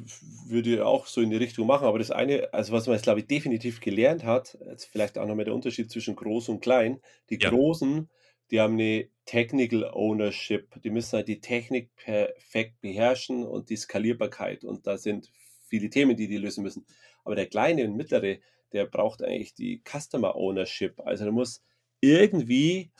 [0.48, 1.88] würde auch so in die Richtung machen.
[1.88, 5.26] Aber das eine, also was man jetzt, glaube ich, definitiv gelernt hat, jetzt vielleicht auch
[5.26, 7.00] nochmal der Unterschied zwischen groß und klein.
[7.30, 7.50] Die ja.
[7.50, 8.10] Großen,
[8.52, 10.82] die haben eine Technical Ownership.
[10.84, 14.66] Die müssen halt die Technik perfekt beherrschen und die Skalierbarkeit.
[14.66, 15.32] Und da sind
[15.66, 16.86] viele Themen, die die lösen müssen.
[17.24, 18.40] Aber der kleine und mittlere,
[18.74, 21.00] der braucht eigentlich die Customer Ownership.
[21.00, 21.64] Also der muss
[22.02, 22.92] irgendwie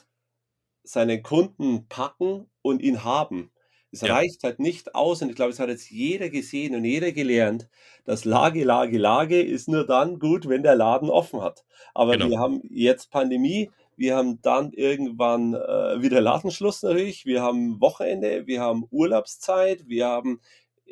[0.84, 3.52] seinen Kunden packen und ihn haben.
[3.92, 4.14] Es ja.
[4.14, 7.70] reicht halt nicht aus und ich glaube, es hat jetzt jeder gesehen und jeder gelernt,
[8.04, 11.64] dass Lage, Lage, Lage ist nur dann gut, wenn der Laden offen hat.
[11.94, 12.30] Aber genau.
[12.30, 18.46] wir haben jetzt Pandemie, wir haben dann irgendwann äh, wieder Ladenschluss natürlich, wir haben Wochenende,
[18.48, 20.42] wir haben Urlaubszeit, wir haben,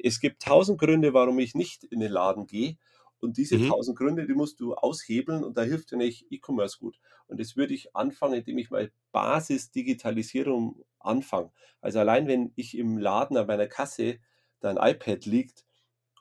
[0.01, 2.77] es gibt tausend Gründe, warum ich nicht in den Laden gehe.
[3.23, 3.69] Und diese mhm.
[3.69, 6.99] tausend Gründe, die musst du aushebeln und da hilft dir nicht E-Commerce gut.
[7.27, 11.51] Und das würde ich anfangen, indem ich mal Basis-Digitalisierung anfange.
[11.81, 14.19] Also allein wenn ich im Laden an meiner Kasse
[14.59, 15.65] dein iPad liegt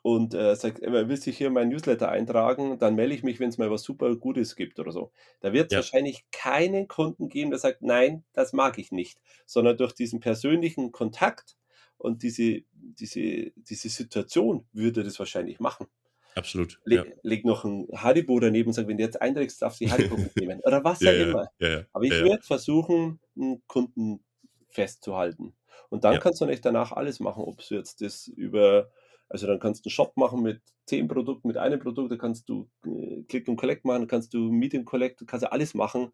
[0.01, 3.39] und äh, sagt, er will sich hier in mein Newsletter eintragen, dann melde ich mich,
[3.39, 5.11] wenn es mal was super Gutes gibt oder so.
[5.39, 5.77] Da wird es ja.
[5.77, 10.91] wahrscheinlich keinen Kunden geben, der sagt, nein, das mag ich nicht, sondern durch diesen persönlichen
[10.91, 11.57] Kontakt
[11.97, 15.87] und diese, diese, diese Situation würde das wahrscheinlich machen.
[16.35, 16.79] Absolut.
[16.85, 17.03] Le ja.
[17.21, 20.17] Leg noch ein Haribo daneben und sag, wenn du jetzt einträgst, darfst du die Haribo
[20.17, 20.61] mitnehmen.
[20.63, 21.47] Oder was ja, auch immer.
[21.59, 24.23] Ja, Aber ich würde versuchen, einen Kunden
[24.69, 25.55] festzuhalten.
[25.89, 28.89] Und dann kannst du nicht danach alles machen, ob du jetzt das über,
[29.29, 32.49] also dann kannst du einen Shop machen mit zehn Produkten, mit einem Produkt, da kannst
[32.49, 36.11] du äh, Click und Collect machen, kannst du Meet and Collect, kannst du alles machen.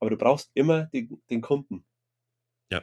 [0.00, 1.84] Aber du brauchst immer den, den Kunden.
[2.72, 2.82] Ja,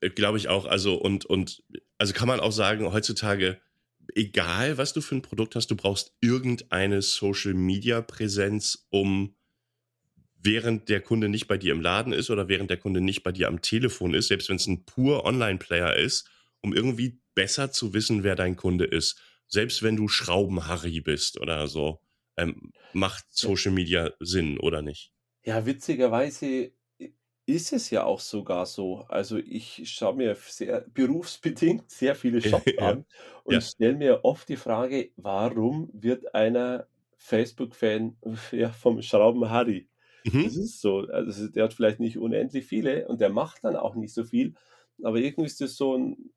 [0.00, 0.64] äh, glaube ich auch.
[0.64, 1.62] Also und, und
[1.98, 3.60] also kann man auch sagen, heutzutage
[4.14, 9.34] egal was du für ein Produkt hast, du brauchst irgendeine Social Media Präsenz, um
[10.40, 13.32] während der Kunde nicht bei dir im Laden ist oder während der Kunde nicht bei
[13.32, 17.92] dir am Telefon ist, selbst wenn es ein pur Online-Player ist, um irgendwie besser zu
[17.92, 19.20] wissen, wer dein Kunde ist.
[19.46, 22.00] Selbst wenn du Schraubenharry bist oder so,
[22.36, 25.12] ähm, macht Social Media Sinn oder nicht?
[25.44, 26.72] Ja, witzigerweise
[27.48, 29.06] ist es ja auch sogar so.
[29.08, 32.90] Also ich schaue mir sehr berufsbedingt sehr viele Shops ja.
[32.90, 33.06] an
[33.44, 33.60] und ja.
[33.62, 38.16] stelle mir oft die Frage, warum wird einer Facebook-Fan
[38.80, 39.88] vom Schrauben Harry?
[40.24, 40.44] Mhm.
[40.44, 41.06] Das ist so.
[41.10, 44.54] Also der hat vielleicht nicht unendlich viele und der macht dann auch nicht so viel.
[45.02, 46.30] Aber irgendwie ist das so ein,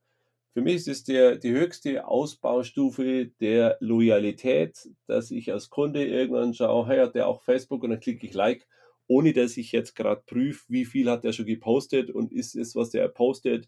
[0.53, 6.53] für mich ist es der, die höchste Ausbaustufe der Loyalität, dass ich als Kunde irgendwann
[6.53, 8.65] schaue, hey, hat der auch Facebook und dann klicke ich Like
[9.11, 12.75] ohne dass ich jetzt gerade prüfe, wie viel hat er schon gepostet und ist es,
[12.75, 13.67] was der postet,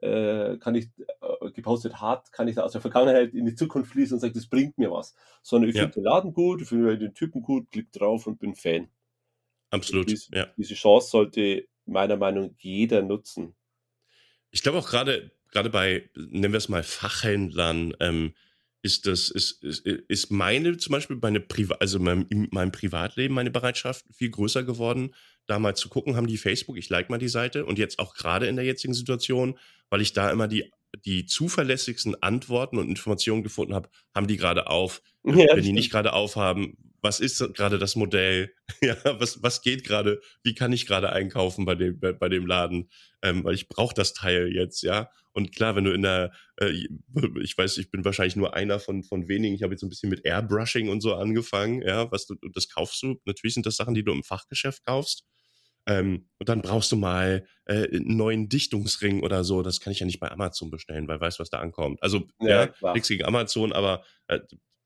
[0.00, 0.88] äh, kann ich
[1.20, 4.34] äh, gepostet hat, kann ich da aus der Vergangenheit in die Zukunft fließen und sagen,
[4.34, 5.14] das bringt mir was.
[5.40, 5.82] Sondern ich ja.
[5.82, 8.88] finde den Laden gut, ich finde den Typen gut, klick drauf und bin Fan.
[9.70, 10.10] Absolut.
[10.10, 10.48] Diese, ja.
[10.56, 13.54] diese Chance sollte meiner Meinung nach jeder nutzen.
[14.50, 18.34] Ich glaube auch gerade, gerade bei, nennen wir es mal Fachhändlern, ähm,
[18.82, 23.34] ist das, ist, ist, ist meine zum Beispiel meine Priva also mein, in meinem Privatleben
[23.34, 25.14] meine Bereitschaft viel größer geworden,
[25.46, 28.14] da mal zu gucken, haben die Facebook, ich like mal die Seite und jetzt auch
[28.14, 30.70] gerade in der jetzigen Situation, weil ich da immer die,
[31.04, 35.02] die zuverlässigsten Antworten und Informationen gefunden habe, haben die gerade auf.
[35.24, 38.54] Ja, Wenn die nicht gerade aufhaben, was ist gerade das Modell?
[38.80, 40.20] ja, was, was geht gerade?
[40.42, 42.90] Wie kann ich gerade einkaufen bei dem, bei, bei dem Laden?
[43.22, 45.10] Ähm, weil ich brauche das Teil jetzt, ja.
[45.32, 46.70] Und klar, wenn du in der, äh,
[47.40, 50.10] ich weiß, ich bin wahrscheinlich nur einer von, von wenigen, ich habe jetzt ein bisschen
[50.10, 53.20] mit Airbrushing und so angefangen, ja, was du, das kaufst du.
[53.24, 55.24] Natürlich sind das Sachen, die du im Fachgeschäft kaufst.
[55.86, 59.62] Ähm, und dann brauchst du mal äh, einen neuen Dichtungsring oder so.
[59.62, 62.00] Das kann ich ja nicht bei Amazon bestellen, weil weißt, was da ankommt.
[62.02, 64.38] Also, ja, ja nichts gegen Amazon, aber äh,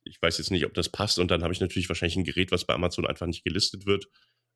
[0.06, 1.18] ich weiß jetzt nicht, ob das passt.
[1.18, 4.08] Und dann habe ich natürlich wahrscheinlich ein Gerät, was bei Amazon einfach nicht gelistet wird,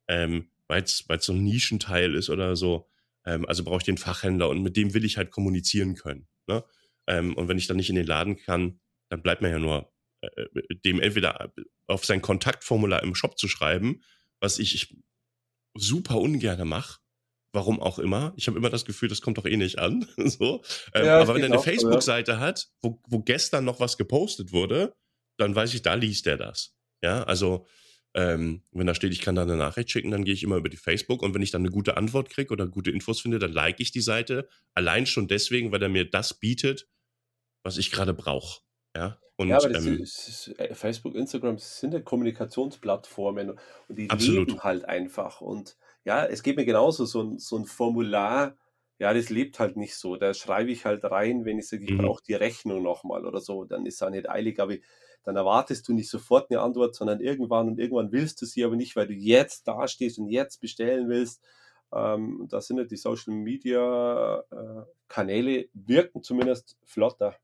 [0.07, 2.87] ähm, weil es so ein Nischenteil ist oder so.
[3.25, 6.27] Ähm, also brauche ich den Fachhändler und mit dem will ich halt kommunizieren können.
[6.47, 6.63] Ne?
[7.07, 9.91] Ähm, und wenn ich dann nicht in den Laden kann, dann bleibt mir ja nur
[10.21, 10.45] äh,
[10.85, 11.53] dem entweder
[11.87, 14.01] auf sein Kontaktformular im Shop zu schreiben,
[14.39, 14.95] was ich
[15.75, 16.99] super ungerne mache.
[17.53, 18.33] Warum auch immer.
[18.37, 20.07] Ich habe immer das Gefühl, das kommt doch eh nicht an.
[20.17, 20.63] so.
[20.93, 24.95] Ähm, ja, aber wenn er eine Facebook-Seite hat, wo, wo gestern noch was gepostet wurde,
[25.41, 26.75] dann weiß ich, da liest er das.
[27.01, 27.65] Ja, also
[28.13, 30.69] ähm, wenn da steht, ich kann da eine Nachricht schicken, dann gehe ich immer über
[30.69, 33.53] die Facebook und wenn ich dann eine gute Antwort kriege oder gute Infos finde, dann
[33.53, 34.49] like ich die Seite.
[34.73, 36.89] Allein schon deswegen, weil er mir das bietet,
[37.63, 38.61] was ich gerade brauche.
[38.95, 43.51] Ja, und, ja, aber ähm, ist, äh, Facebook, Instagram sind ja Kommunikationsplattformen
[43.87, 44.49] und die absolut.
[44.49, 45.41] leben halt einfach.
[45.41, 48.57] Und ja, es geht mir genauso, so ein, so ein Formular,
[48.99, 50.15] ja, das lebt halt nicht so.
[50.17, 51.99] Da schreibe ich halt rein, wenn ich sage, ich mhm.
[51.99, 54.75] brauche die Rechnung nochmal oder so, dann ist es nicht eilig, aber
[55.23, 58.75] dann erwartest du nicht sofort eine Antwort, sondern irgendwann und irgendwann willst du sie aber
[58.75, 61.41] nicht, weil du jetzt dastehst und jetzt bestellen willst.
[61.93, 67.35] Ähm, da sind ja die Social Media äh, Kanäle wirken zumindest flotter.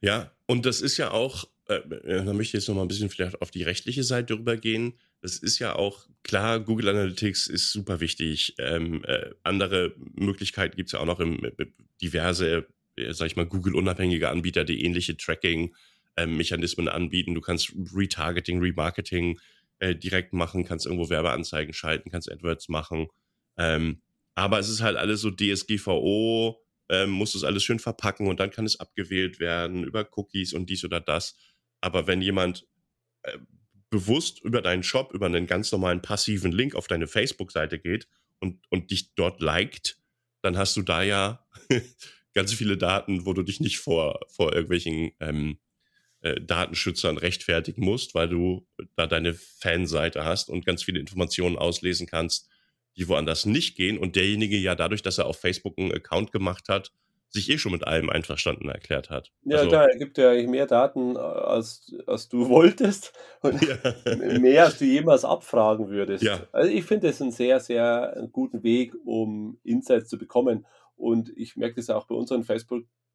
[0.00, 2.88] Ja, und das ist ja auch, äh, äh, da möchte ich jetzt noch mal ein
[2.88, 4.98] bisschen vielleicht auf die rechtliche Seite rübergehen.
[5.20, 8.54] Das ist ja auch klar, Google Analytics ist super wichtig.
[8.58, 11.66] Ähm, äh, andere Möglichkeiten gibt es ja auch noch im, äh,
[12.00, 12.66] diverse,
[12.96, 15.74] äh, sag ich mal, Google-unabhängige Anbieter, die ähnliche Tracking-Mechanismen
[16.18, 17.34] ähm, anbieten.
[17.34, 19.38] Du kannst Retargeting, Remarketing
[19.78, 23.08] äh, direkt machen, kannst irgendwo Werbeanzeigen schalten, kannst AdWords machen.
[23.56, 24.02] Ähm,
[24.34, 28.40] aber es ist halt alles so DSGVO, ähm, musst du es alles schön verpacken und
[28.40, 31.36] dann kann es abgewählt werden über Cookies und dies oder das.
[31.80, 32.66] Aber wenn jemand
[33.22, 33.38] äh,
[33.90, 38.08] bewusst über deinen Shop, über einen ganz normalen passiven Link auf deine Facebook-Seite geht
[38.40, 39.98] und, und dich dort liked,
[40.42, 41.46] dann hast du da ja
[42.34, 45.58] ganz viele Daten, wo du dich nicht vor, vor irgendwelchen ähm,
[46.20, 52.06] äh, Datenschützern rechtfertigen musst, weil du da deine Fanseite hast und ganz viele Informationen auslesen
[52.06, 52.48] kannst,
[52.96, 56.68] die woanders nicht gehen und derjenige ja dadurch, dass er auf Facebook einen Account gemacht
[56.68, 56.92] hat,
[57.30, 59.30] sich eh schon mit allem einverstanden erklärt hat.
[59.44, 64.38] Ja, also, klar, er gibt ja mehr Daten, äh, als, als du wolltest und ja.
[64.38, 66.24] mehr, als du jemals abfragen würdest.
[66.24, 66.40] Ja.
[66.52, 70.66] Also ich finde es einen sehr, sehr guten Weg, um Insights zu bekommen.
[70.96, 72.42] Und ich merke das auch bei unseren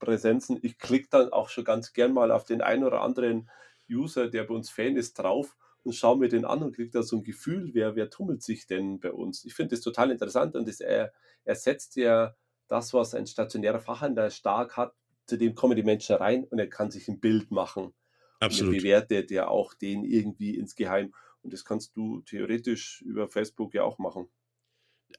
[0.04, 0.60] Facebook-Präsenzen.
[0.62, 3.50] Ich klicke dann auch schon ganz gern mal auf den einen oder anderen
[3.90, 7.04] User, der bei uns Fan ist, drauf und schaue mir den an und kriege da
[7.04, 9.44] so ein Gefühl, wer, wer tummelt sich denn bei uns.
[9.46, 12.36] Ich finde das total interessant und das er, ersetzt ja
[12.68, 16.70] das, was ein stationärer Fachhandel stark hat, zu dem kommen die Menschen rein und er
[16.70, 17.94] kann sich ein Bild machen.
[18.40, 18.70] Absolut.
[18.70, 21.14] Und er bewertet ja auch den irgendwie insgeheim.
[21.42, 24.28] Und das kannst du theoretisch über Facebook ja auch machen.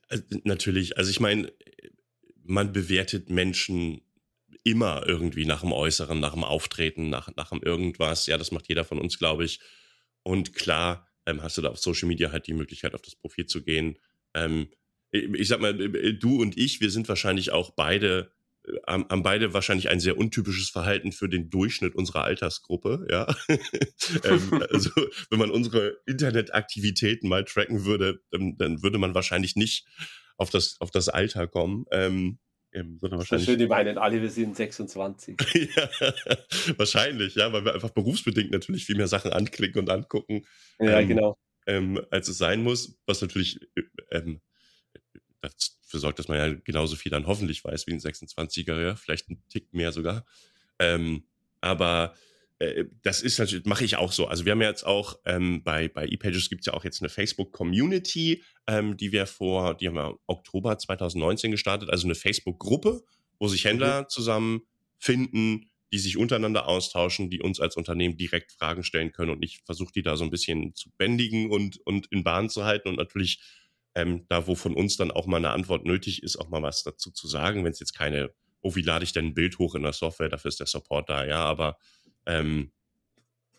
[0.08, 0.96] Äh, natürlich.
[0.96, 1.52] Also ich meine,
[2.42, 4.02] man bewertet Menschen
[4.64, 8.26] immer irgendwie nach dem Äußeren, nach dem Auftreten, nach, nach dem irgendwas.
[8.26, 9.60] Ja, das macht jeder von uns, glaube ich.
[10.22, 13.46] Und klar ähm, hast du da auf Social Media halt die Möglichkeit, auf das Profil
[13.46, 13.98] zu gehen.
[14.34, 14.68] Ähm,
[15.10, 18.32] ich sag mal, äh, du und ich, wir sind wahrscheinlich auch beide,
[18.66, 23.34] äh, haben beide wahrscheinlich ein sehr untypisches Verhalten für den Durchschnitt unserer Altersgruppe, ja.
[24.24, 24.90] ähm, also,
[25.30, 29.86] wenn man unsere Internetaktivitäten mal tracken würde, dann, dann, würde man wahrscheinlich nicht
[30.36, 31.86] auf das, auf das Alter kommen.
[31.92, 32.38] Ähm,
[32.74, 33.46] ähm, sondern wahrscheinlich.
[33.46, 35.36] Schön, die meinen alle, wir sind 26.
[35.76, 35.88] ja,
[36.76, 40.44] wahrscheinlich, ja, weil wir einfach berufsbedingt natürlich viel mehr Sachen anklicken und angucken.
[40.80, 41.38] Ja, ähm, genau.
[41.66, 44.40] Ähm, als es sein muss, was natürlich äh, ähm,
[45.40, 49.30] dafür sorgt, dass man ja genauso viel dann hoffentlich weiß wie ein 26er, ja, vielleicht
[49.30, 50.26] ein Tick mehr sogar.
[50.78, 51.24] Ähm,
[51.60, 52.14] aber
[52.58, 54.26] äh, das ist natürlich, mache ich auch so.
[54.26, 57.00] Also wir haben ja jetzt auch ähm, bei, bei ePages gibt es ja auch jetzt
[57.00, 63.02] eine Facebook-Community, ähm, die wir vor, die haben wir Oktober 2019 gestartet, also eine Facebook-Gruppe,
[63.38, 64.08] wo sich Händler mhm.
[64.08, 69.60] zusammenfinden, die sich untereinander austauschen, die uns als Unternehmen direkt Fragen stellen können und ich
[69.64, 72.96] versuche die da so ein bisschen zu bändigen und, und in Bahn zu halten und
[72.96, 73.40] natürlich
[73.94, 76.82] ähm, da, wo von uns dann auch mal eine Antwort nötig ist, auch mal was
[76.82, 79.76] dazu zu sagen, wenn es jetzt keine, oh, wie lade ich denn ein Bild hoch
[79.76, 81.78] in der Software, dafür ist der Support da, ja, aber
[82.26, 82.72] Ähm,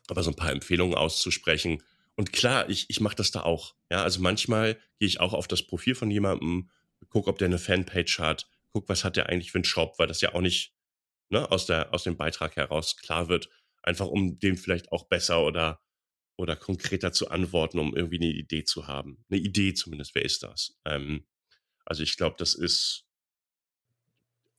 [0.08, 1.82] aber so ein paar Empfehlungen auszusprechen.
[2.16, 3.76] Und klar, ich, ich mache das da auch.
[3.92, 6.70] Ja, also manchmal gehe ich auch auf das Profil von jemandem,
[7.10, 10.08] guck, ob der eine Fanpage hat, guck, was hat der eigentlich für einen Shop, weil
[10.08, 10.74] das ja auch nicht
[11.30, 13.50] ne, aus, der, aus dem Beitrag heraus klar wird.
[13.84, 15.82] Einfach um dem vielleicht auch besser oder,
[16.38, 19.24] oder konkreter zu antworten, um irgendwie eine Idee zu haben.
[19.30, 20.80] Eine Idee zumindest, wer ist das?
[20.86, 21.26] Ähm,
[21.86, 23.06] also ich glaube, das ist,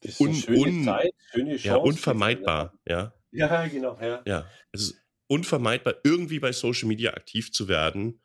[0.01, 1.67] das ist un, schöne un, Zeit, schöne Chance.
[1.67, 3.13] Ja, unvermeidbar, ja.
[3.37, 4.23] Ja, genau, ja.
[4.27, 4.97] Ja, es ist
[5.29, 8.21] unvermeidbar, irgendwie bei Social Media aktiv zu werden.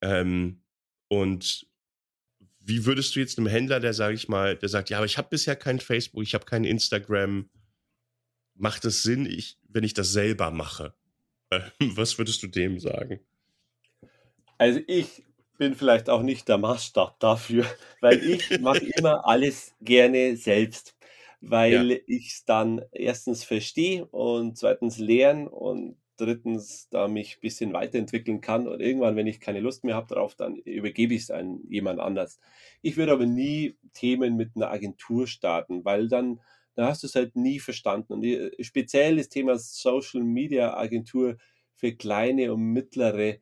[0.00, 0.62] Ähm,
[1.08, 1.66] und
[2.60, 5.18] wie würdest du jetzt einem Händler, der, sage ich mal, der sagt, ja, aber ich
[5.18, 7.50] habe bisher kein Facebook, ich habe kein Instagram,
[8.54, 10.94] macht es Sinn, ich, wenn ich das selber mache?
[11.50, 13.20] Äh, was würdest du dem sagen?
[14.58, 15.24] Also ich
[15.58, 17.66] bin vielleicht auch nicht der Maßstab dafür,
[18.00, 20.93] weil ich mache immer alles gerne selbst,
[21.50, 21.98] weil ja.
[22.06, 28.40] ich es dann erstens verstehe und zweitens lernen und drittens da mich ein bisschen weiterentwickeln
[28.40, 31.60] kann und irgendwann, wenn ich keine Lust mehr habe darauf, dann übergebe ich es an
[31.68, 32.38] jemand anders.
[32.82, 36.40] Ich würde aber nie Themen mit einer Agentur starten, weil dann,
[36.76, 38.12] dann hast du es halt nie verstanden.
[38.14, 41.36] Und die, speziell das Thema Social Media Agentur
[41.74, 43.38] für kleine und mittlere,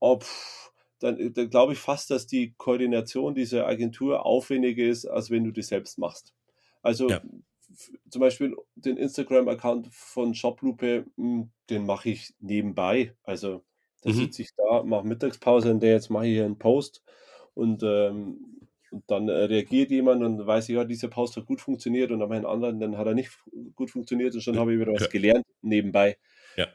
[0.00, 0.26] ob
[1.00, 5.50] dann, dann glaube ich fast, dass die Koordination dieser Agentur aufwendiger ist, als wenn du
[5.50, 6.34] das selbst machst.
[6.82, 7.22] Also ja
[8.08, 13.14] zum Beispiel den Instagram-Account von Shoplupe, hm, den mache ich nebenbei.
[13.22, 13.64] Also
[14.02, 14.14] da mhm.
[14.14, 17.02] sitze ich da, mache Mittagspause und der jetzt mache ich hier einen Post
[17.54, 21.60] und, ähm, und dann äh, reagiert jemand und weiß ich, ja, dieser Post hat gut
[21.60, 23.30] funktioniert und aber einen anderen, dann hat er nicht
[23.74, 25.08] gut funktioniert und schon habe ich wieder was ja.
[25.08, 26.18] gelernt nebenbei.
[26.56, 26.68] Ja.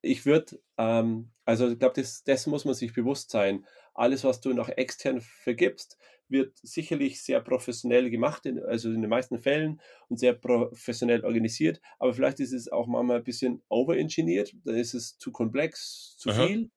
[0.00, 3.64] Ich würde, ähm, also ich glaube, das, das muss man sich bewusst sein.
[3.94, 5.96] Alles, was du nach extern vergibst,
[6.28, 11.80] wird sicherlich sehr professionell gemacht, in, also in den meisten Fällen und sehr professionell organisiert,
[11.98, 16.30] aber vielleicht ist es auch manchmal ein bisschen overengineert, dann ist es zu komplex, zu
[16.30, 16.46] Aha.
[16.46, 16.70] viel.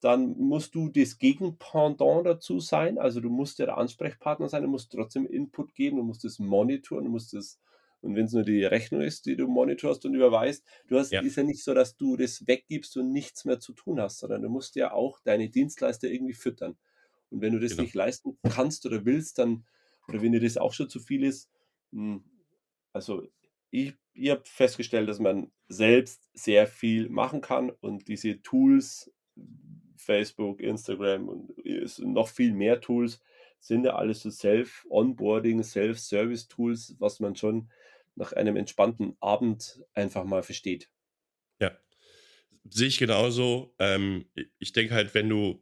[0.00, 4.68] Dann musst du das Gegenpendant dazu sein, also du musst ja der Ansprechpartner sein, du
[4.68, 7.60] musst trotzdem Input geben, du musst es monitoren, du musst es
[8.02, 11.20] und wenn es nur die Rechnung ist, die du monitorst und überweist, du hast, ja.
[11.20, 14.42] ist ja nicht so, dass du das weggibst und nichts mehr zu tun hast, sondern
[14.42, 16.78] du musst ja auch deine Dienstleister irgendwie füttern.
[17.30, 17.82] Und wenn du das genau.
[17.82, 19.64] nicht leisten kannst oder willst, dann,
[20.08, 21.50] oder wenn dir das auch schon zu viel ist,
[21.92, 22.24] hm,
[22.92, 23.28] also
[23.70, 29.12] ich, ich habe festgestellt, dass man selbst sehr viel machen kann und diese Tools,
[29.96, 31.52] Facebook, Instagram und
[31.98, 33.20] noch viel mehr Tools,
[33.60, 37.70] sind ja alles so Self-Onboarding, Self-Service-Tools, was man schon
[38.16, 40.90] nach einem entspannten Abend einfach mal versteht.
[41.60, 41.76] Ja,
[42.68, 43.74] sehe ich genauso.
[43.78, 44.26] Ähm,
[44.58, 45.60] ich denke halt, wenn du,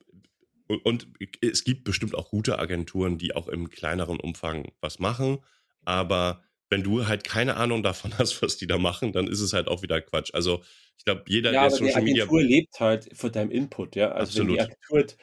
[0.69, 1.09] und
[1.41, 5.39] es gibt bestimmt auch gute Agenturen, die auch im kleineren Umfang was machen.
[5.85, 9.53] Aber wenn du halt keine Ahnung davon hast, was die da machen, dann ist es
[9.53, 10.35] halt auch wieder Quatsch.
[10.35, 10.63] Also
[10.99, 12.15] ich glaube, jeder, ja, der Social Media.
[12.15, 14.11] Die Agentur lebt halt von deinem Input, ja.
[14.11, 14.49] Also Absolut.
[14.49, 15.17] wenn die Agentur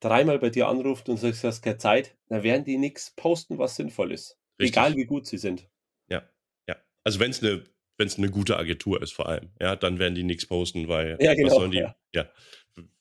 [0.00, 3.58] dreimal bei dir anruft und sagt, du hast keine Zeit, dann werden die nichts posten,
[3.58, 4.38] was sinnvoll ist.
[4.58, 4.76] Richtig.
[4.76, 5.68] Egal wie gut sie sind.
[6.08, 6.28] Ja,
[6.68, 6.76] ja.
[7.04, 7.64] Also wenn es eine
[7.96, 11.18] wenn es eine gute Agentur ist vor allem, ja, dann werden die nichts posten, weil
[11.20, 11.94] ja, genau, was sollen die, ja.
[12.14, 12.30] ja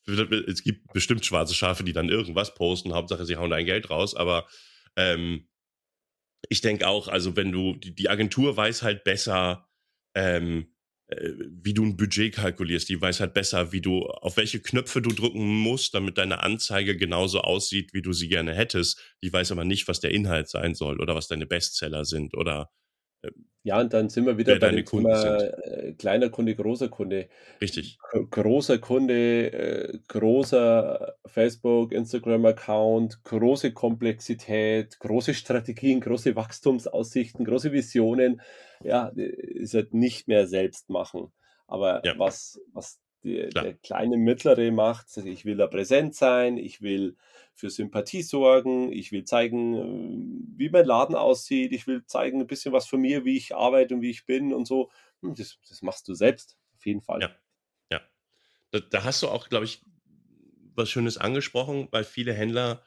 [0.06, 2.94] es gibt bestimmt schwarze Schafe, die dann irgendwas posten.
[2.94, 4.16] Hauptsache, sie hauen dein Geld raus.
[4.16, 4.48] Aber
[4.96, 5.48] ähm,
[6.50, 9.68] ich denke auch, also wenn du, die, die Agentur weiß halt besser,
[10.16, 10.74] ähm,
[11.10, 12.88] äh, wie du ein Budget kalkulierst.
[12.88, 16.96] Die weiß halt besser, wie du, auf welche Knöpfe du drücken musst, damit deine Anzeige
[16.98, 19.02] genauso aussieht, wie du sie gerne hättest.
[19.24, 22.72] Die weiß aber nicht, was der Inhalt sein soll oder was deine Bestseller sind oder
[23.64, 27.28] ja, und dann sind wir wieder bei dem Thema äh, kleiner Kunde, großer Kunde.
[27.62, 28.00] Richtig.
[28.32, 38.42] großer Kunde, äh, großer Facebook, Instagram-Account, große Komplexität, große Strategien, große Wachstumsaussichten, große Visionen.
[38.82, 41.34] Ja, ist halt nicht mehr selbst machen.
[41.68, 42.18] Aber ja.
[42.18, 47.18] was, was die, der kleine, mittlere macht, ich will da präsent sein, ich will
[47.54, 52.48] für Sympathie sorgen, ich will zeigen, äh, wie mein Laden aussieht, ich will zeigen ein
[52.48, 54.90] bisschen was von mir, wie ich arbeite und wie ich bin und so.
[55.22, 57.22] Hm, das, das machst du selbst, auf jeden Fall.
[57.22, 57.32] Ja,
[57.92, 58.02] ja.
[58.72, 59.82] Da, da hast du auch, glaube ich,
[60.76, 62.82] was Schönes angesprochen, weil viele Händler,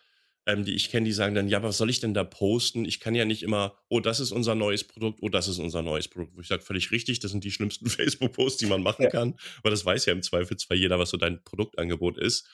[0.46, 2.84] ähm, die ich kenne, die sagen dann, ja, was soll ich denn da posten?
[2.84, 5.82] Ich kann ja nicht immer, oh, das ist unser neues Produkt, oh, das ist unser
[5.82, 6.36] neues Produkt.
[6.36, 9.10] Wo ich sage, völlig richtig, das sind die schlimmsten Facebook-Posts, die man machen ja.
[9.10, 12.48] kann, weil das weiß ja im Zweifelsfall jeder, was so dein Produktangebot ist.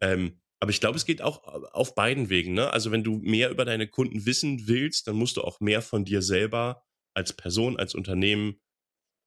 [0.00, 2.54] Ähm, aber ich glaube, es geht auch äh, auf beiden Wegen.
[2.54, 2.72] Ne?
[2.72, 6.04] Also wenn du mehr über deine Kunden wissen willst, dann musst du auch mehr von
[6.04, 6.82] dir selber
[7.12, 8.60] als Person, als Unternehmen,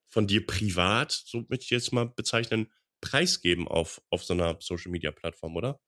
[0.07, 5.55] von dir privat, so möchte ich jetzt mal bezeichnen, preisgeben auf, auf so einer Social-Media-Plattform,
[5.55, 5.79] oder?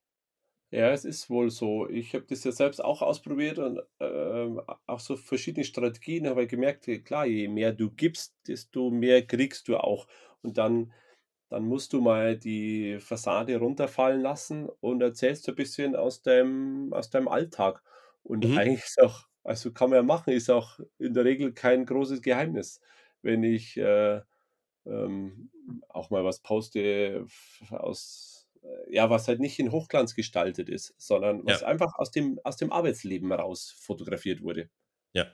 [0.72, 1.90] Ja, es ist wohl so.
[1.90, 4.48] Ich habe das ja selbst auch ausprobiert und äh,
[4.86, 9.68] auch so verschiedene Strategien, habe ich gemerkt, klar, je mehr du gibst, desto mehr kriegst
[9.68, 10.08] du auch.
[10.44, 10.94] und dann,
[11.50, 17.10] dann musst du mal die Fassade runterfallen lassen und erzählst ein bisschen aus deinem, aus
[17.10, 17.84] deinem Alltag.
[18.24, 18.58] Und Mhm.
[18.58, 22.22] eigentlich ist auch, also kann man ja machen, ist auch in der Regel kein großes
[22.22, 22.82] Geheimnis.
[23.24, 24.22] Wenn ich äh,
[24.86, 25.52] ähm,
[25.90, 27.26] auch mal was poste
[27.72, 28.39] aus, äh,
[28.90, 32.58] ja, was halt nicht in Hochglanz gestaltet ist, sondern was Ja, einfach aus dem, aus
[32.58, 34.70] dem Arbeitsleben heraus fotografiert wurde.
[35.14, 35.28] ja.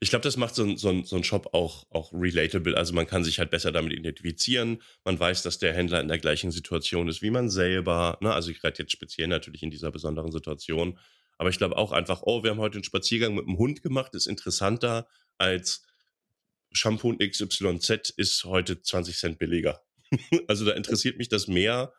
[0.00, 2.76] Ich glaube, das macht so ein, so, ein, so ein Shop auch, auch relatable.
[2.76, 4.82] Also man kann sich halt besser damit identifizieren.
[5.04, 8.18] Man weiß, dass der Händler in der gleichen Situation ist wie man selber.
[8.20, 8.34] Ne?
[8.34, 10.98] Also ich rede jetzt speziell natürlich in dieser besonderen Situation.
[11.38, 14.14] Aber ich glaube auch einfach, oh, wir haben heute einen Spaziergang mit dem Hund gemacht,
[14.14, 15.06] ist interessanter
[15.38, 15.86] als
[16.72, 19.80] Shampoo XYZ ist heute 20 Cent billiger.
[20.48, 21.92] also da interessiert mich das mehr,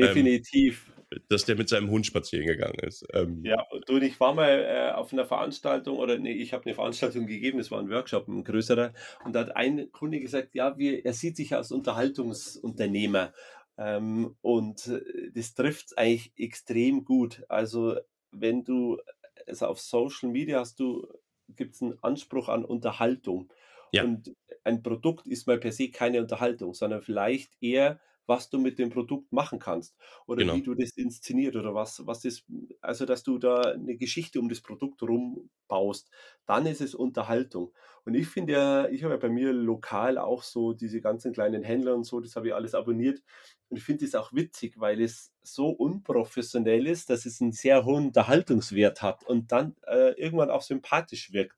[0.00, 0.90] ähm, Definitiv.
[1.28, 3.06] dass der mit seinem Hund spazieren gegangen ist.
[3.12, 6.66] Ähm, Ja, du und ich war mal äh, auf einer Veranstaltung oder nee, ich habe
[6.66, 8.92] eine Veranstaltung gegeben, das war ein Workshop, ein größerer,
[9.24, 13.32] und da hat ein Kunde gesagt, ja, wir, er sieht sich als Unterhaltungsunternehmer.
[13.78, 17.44] Ähm, und äh, das trifft eigentlich extrem gut.
[17.48, 17.96] Also
[18.32, 18.98] wenn du
[19.46, 21.06] es auf Social Media hast, du
[21.48, 23.52] gibt es einen Anspruch an Unterhaltung.
[23.92, 24.34] ja, Und
[24.64, 28.90] ein Produkt ist mal per se keine Unterhaltung, sondern vielleicht eher, was du mit dem
[28.90, 30.62] Produkt machen kannst oder wie genau.
[30.62, 32.44] du das inszeniert oder was, was ist,
[32.80, 36.10] also dass du da eine Geschichte um das Produkt rum baust,
[36.46, 37.72] dann ist es Unterhaltung.
[38.04, 41.62] Und ich finde ja, ich habe ja bei mir lokal auch so diese ganzen kleinen
[41.62, 43.22] Händler und so, das habe ich alles abonniert.
[43.68, 47.84] Und ich finde es auch witzig, weil es so unprofessionell ist, dass es einen sehr
[47.84, 51.56] hohen Unterhaltungswert hat und dann äh, irgendwann auch sympathisch wirkt.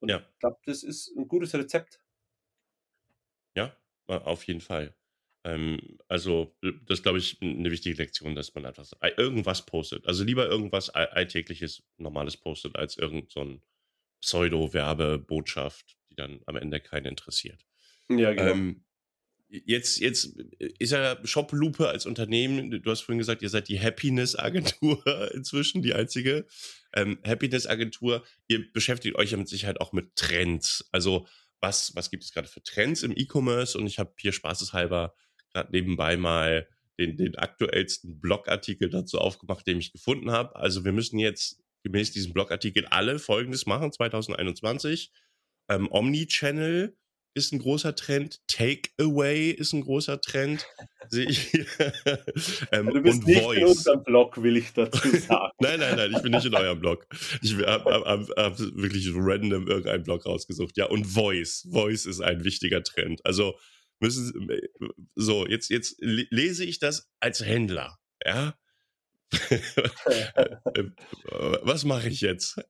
[0.00, 2.00] Und Ja, ich glaube, das ist ein gutes Rezept.
[3.54, 3.74] ja,
[4.06, 4.94] auf jeden Fall.
[5.44, 9.66] Ähm, also, äh, das ist, glaube ich, eine wichtige Lektion, dass man einfach äh, irgendwas
[9.66, 10.06] postet.
[10.06, 13.60] Also lieber irgendwas all- Alltägliches, Normales postet, als irgend so
[14.20, 17.66] Pseudo-Werbebotschaft, die dann am Ende keinen interessiert.
[18.08, 18.52] Ja, genau.
[18.52, 18.84] Ähm,
[19.48, 20.36] jetzt, jetzt
[20.78, 25.94] ist ja Shoplupe als Unternehmen, du hast vorhin gesagt, ihr seid die Happiness-Agentur inzwischen, die
[25.94, 26.46] einzige
[26.94, 28.24] ähm, Happiness-Agentur.
[28.48, 30.88] Ihr beschäftigt euch ja mit Sicherheit auch mit Trends.
[30.92, 31.26] Also
[31.60, 33.78] was, was gibt es gerade für Trends im E-Commerce?
[33.78, 35.14] Und ich habe hier spaßeshalber
[35.52, 36.66] gerade nebenbei mal
[36.98, 40.56] den, den aktuellsten Blogartikel dazu aufgemacht, den ich gefunden habe.
[40.56, 45.10] Also wir müssen jetzt gemäß diesem Blogartikel alle Folgendes machen, 2021.
[45.68, 46.96] Ähm, Omnichannel
[47.34, 48.40] ist ein großer Trend.
[48.46, 50.66] Takeaway ist ein großer Trend.
[52.72, 53.62] Ähm, Du bist und nicht in Voice.
[53.76, 55.52] unserem Blog, will ich dazu sagen.
[55.60, 57.06] Nein, nein, nein, ich bin nicht in eurem Blog.
[57.42, 60.76] Ich habe hab, hab, hab wirklich random irgendeinen Blog rausgesucht.
[60.76, 61.66] Ja, und Voice.
[61.70, 63.20] Voice ist ein wichtiger Trend.
[63.26, 63.58] Also
[64.02, 64.48] müssen
[65.14, 67.98] so, jetzt, jetzt le- lese ich das als Händler.
[68.24, 68.56] Ja.
[71.62, 72.60] Was mache ich jetzt?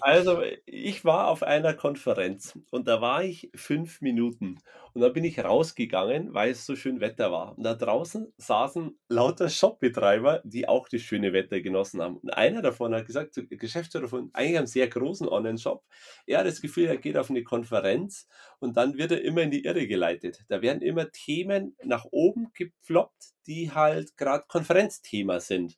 [0.00, 4.60] Also, ich war auf einer Konferenz und da war ich fünf Minuten
[4.92, 7.56] und dann bin ich rausgegangen, weil es so schön Wetter war.
[7.56, 12.18] Und da draußen saßen lauter Shopbetreiber, die auch das schöne Wetter genossen haben.
[12.18, 15.84] Und einer davon hat gesagt, Geschäftsführer von eigentlich einem sehr großen Online-Shop,
[16.26, 18.28] er hat das Gefühl, er geht auf eine Konferenz
[18.60, 20.44] und dann wird er immer in die Irre geleitet.
[20.48, 25.76] Da werden immer Themen nach oben gepfloppt, die halt gerade Konferenzthema sind.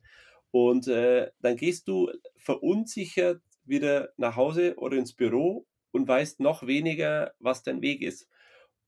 [0.50, 6.66] Und äh, dann gehst du verunsichert wieder nach Hause oder ins Büro und weißt noch
[6.66, 8.28] weniger, was dein Weg ist.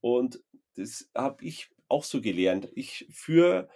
[0.00, 0.42] Und
[0.76, 2.68] das habe ich auch so gelernt.
[2.74, 3.68] Ich führe,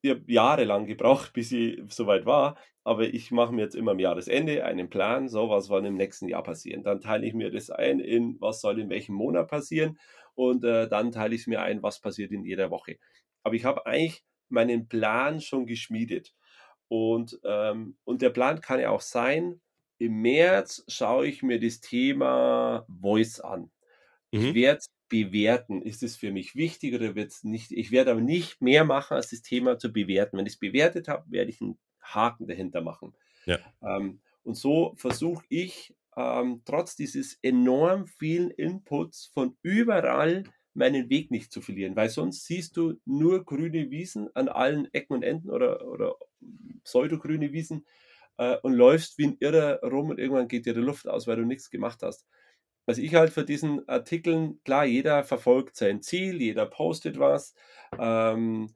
[0.00, 3.98] ich habe jahrelang gebraucht, bis ich soweit war, aber ich mache mir jetzt immer am
[4.00, 6.82] Jahresende einen Plan, so was soll im nächsten Jahr passieren.
[6.82, 9.98] Dann teile ich mir das ein in, was soll in welchem Monat passieren
[10.34, 12.98] und äh, dann teile ich es mir ein, was passiert in jeder Woche.
[13.44, 16.34] Aber ich habe eigentlich meinen Plan schon geschmiedet.
[16.92, 19.62] Und, ähm, und der Plan kann ja auch sein,
[19.98, 23.70] im März schaue ich mir das Thema Voice an.
[24.32, 24.54] Ich Mhm.
[24.54, 25.82] werde es bewerten.
[25.82, 27.72] Ist es für mich wichtig oder wird es nicht?
[27.72, 30.38] Ich werde aber nicht mehr machen, als das Thema zu bewerten.
[30.38, 33.14] Wenn ich es bewertet habe, werde ich einen Haken dahinter machen.
[33.46, 33.62] Ja.
[33.82, 41.30] Ähm, und so versuche ich, ähm, trotz dieses enorm vielen Inputs von überall meinen Weg
[41.30, 45.50] nicht zu verlieren, weil sonst siehst du nur grüne Wiesen an allen Ecken und Enden
[45.50, 46.16] oder, oder
[46.84, 47.86] pseudogrüne Wiesen
[48.38, 51.36] äh, und läufst wie ein Irrer rum und irgendwann geht dir die Luft aus, weil
[51.36, 52.26] du nichts gemacht hast.
[52.86, 57.54] Was ich halt für diesen Artikeln, klar, jeder verfolgt sein Ziel, jeder postet was,
[57.98, 58.74] ähm,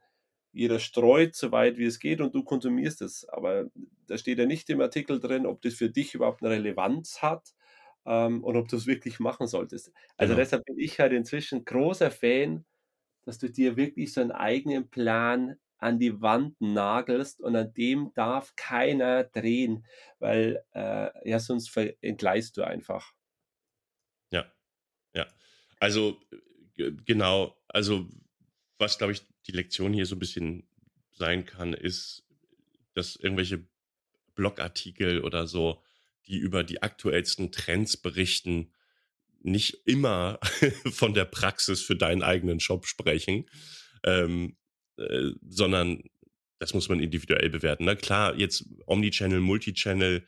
[0.53, 3.29] jeder streut so weit wie es geht und du konsumierst es.
[3.29, 3.67] Aber
[4.07, 7.53] da steht ja nicht im Artikel drin, ob das für dich überhaupt eine Relevanz hat
[8.07, 9.93] ähm, und ob du es wirklich machen solltest.
[10.17, 10.37] Also Genau.
[10.37, 12.65] deshalb bin ich halt inzwischen großer Fan,
[13.25, 18.13] dass du dir wirklich so einen eigenen Plan an die Wand nagelst und an dem
[18.15, 19.87] darf keiner drehen,
[20.19, 23.13] weil äh, ja sonst entgleist du einfach.
[24.33, 24.53] Ja,
[25.15, 25.27] ja.
[25.81, 26.21] Also
[26.79, 28.11] äh, genau, also
[28.79, 30.69] was, glaube ich, die Lektion hier so ein bisschen
[31.13, 32.27] sein kann, ist,
[32.95, 33.69] dass irgendwelche
[34.35, 35.83] Blogartikel oder so,
[36.29, 38.73] die über die aktuellsten Trends berichten,
[39.43, 40.39] nicht immer
[40.93, 43.49] von der Praxis für deinen eigenen Shop sprechen,
[44.05, 44.57] ähm,
[44.97, 46.03] äh, sondern
[46.59, 47.85] das muss man individuell bewerten.
[47.85, 50.27] Na klar, jetzt Omnichannel, Multichannel,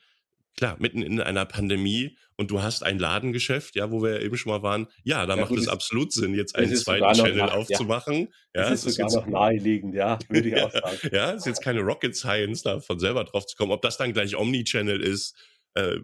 [0.57, 4.36] klar, mitten in einer Pandemie und du hast ein Ladengeschäft, ja, wo wir ja eben
[4.36, 7.55] schon mal waren, ja, da ja, macht es absolut Sinn, jetzt einen zweiten Channel nach,
[7.55, 8.28] aufzumachen.
[8.55, 10.99] Ja, ja das ist sogar ist jetzt, noch naheliegend, ja, würde ich auch sagen.
[11.12, 13.72] ja, ist jetzt keine Rocket Science, da von selber drauf zu kommen.
[13.72, 15.34] Ob das dann gleich Omnichannel ist,
[15.74, 15.98] äh,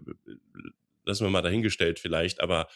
[1.03, 2.67] lassen wir mal dahingestellt vielleicht, aber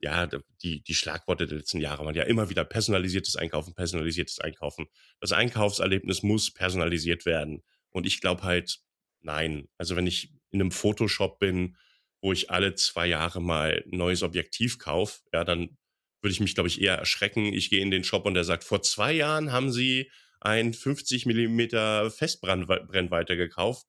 [0.00, 0.28] ja,
[0.62, 4.86] die, die Schlagworte der letzten Jahre waren ja immer wieder personalisiertes Einkaufen, personalisiertes Einkaufen.
[5.20, 7.62] Das Einkaufserlebnis muss personalisiert werden.
[7.90, 8.80] Und ich glaube halt,
[9.22, 9.68] nein.
[9.78, 11.76] Also wenn ich in einem Photoshop bin,
[12.20, 15.78] wo ich alle zwei Jahre mal ein neues Objektiv kaufe, ja, dann
[16.20, 17.52] würde ich mich, glaube ich, eher erschrecken.
[17.52, 21.26] Ich gehe in den Shop und der sagt, vor zwei Jahren haben Sie ein 50
[21.26, 23.86] Millimeter Festbrennweite gekauft.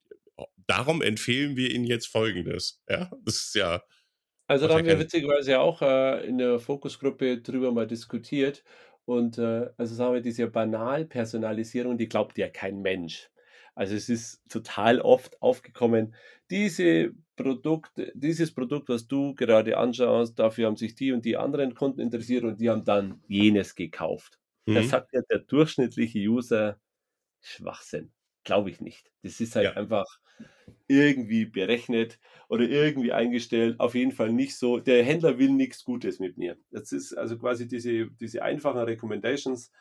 [0.67, 2.81] Darum empfehlen wir Ihnen jetzt Folgendes.
[2.89, 3.83] Ja, das ist ja.
[4.47, 8.63] Also da haben wir witzigerweise auch äh, in der Fokusgruppe drüber mal diskutiert.
[9.05, 13.29] Und äh, also sagen wir, diese Banalpersonalisierung, die glaubt ja kein Mensch.
[13.75, 16.15] Also es ist total oft aufgekommen,
[16.49, 21.75] diese Produkt, dieses Produkt, was du gerade anschaust, dafür haben sich die und die anderen
[21.75, 24.39] Kunden interessiert und die haben dann jenes gekauft.
[24.65, 24.75] Mhm.
[24.75, 26.79] Da sagt ja der durchschnittliche User
[27.41, 28.13] Schwachsinn.
[28.43, 29.11] Glaube ich nicht.
[29.23, 29.73] Das ist halt ja.
[29.73, 30.05] einfach
[30.87, 33.79] irgendwie berechnet oder irgendwie eingestellt.
[33.79, 34.79] Auf jeden Fall nicht so.
[34.79, 36.57] Der Händler will nichts Gutes mit mir.
[36.71, 39.71] Das ist also quasi diese, diese einfachen Recommendations,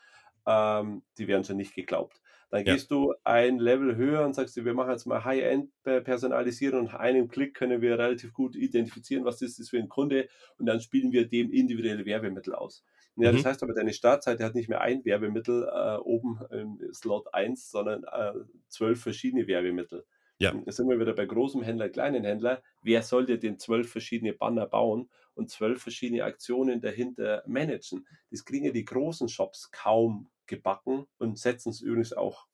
[0.47, 2.21] ähm, die werden schon nicht geglaubt.
[2.51, 2.75] Dann ja.
[2.75, 7.29] gehst du ein Level höher und sagst, wir machen jetzt mal High-End personalisieren und einem
[7.29, 10.29] Klick können wir relativ gut identifizieren, was das ist für ein Kunde
[10.59, 12.85] und dann spielen wir dem individuelle Werbemittel aus.
[13.17, 13.37] Ja, mhm.
[13.37, 17.71] das heißt aber, deine Startseite hat nicht mehr ein Werbemittel äh, oben im Slot 1,
[17.71, 18.33] sondern äh,
[18.69, 20.05] zwölf verschiedene Werbemittel.
[20.39, 20.55] Ja.
[20.67, 22.63] Jetzt sind wir wieder bei großem Händler, kleinen Händler.
[22.83, 28.07] Wer soll dir den zwölf verschiedene Banner bauen und zwölf verschiedene Aktionen dahinter managen?
[28.31, 32.47] Das kriegen ja die großen Shops kaum gebacken und setzen es übrigens auch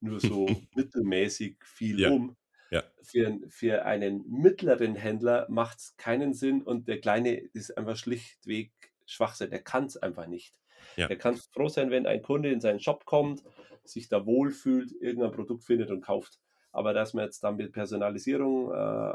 [0.00, 2.10] nur so mittelmäßig viel ja.
[2.10, 2.36] um.
[2.70, 2.82] Ja.
[3.02, 8.72] Für, für einen mittleren Händler macht es keinen Sinn und der kleine ist einfach schlichtweg
[9.06, 9.50] Schwachsinn.
[9.50, 10.54] Der kann es einfach nicht.
[10.96, 11.08] Ja.
[11.08, 13.42] Der kann froh sein, wenn ein Kunde in seinen Shop kommt,
[13.84, 16.40] sich da wohlfühlt, irgendein Produkt findet und kauft.
[16.72, 19.14] Aber dass man jetzt dann mit Personalisierung äh,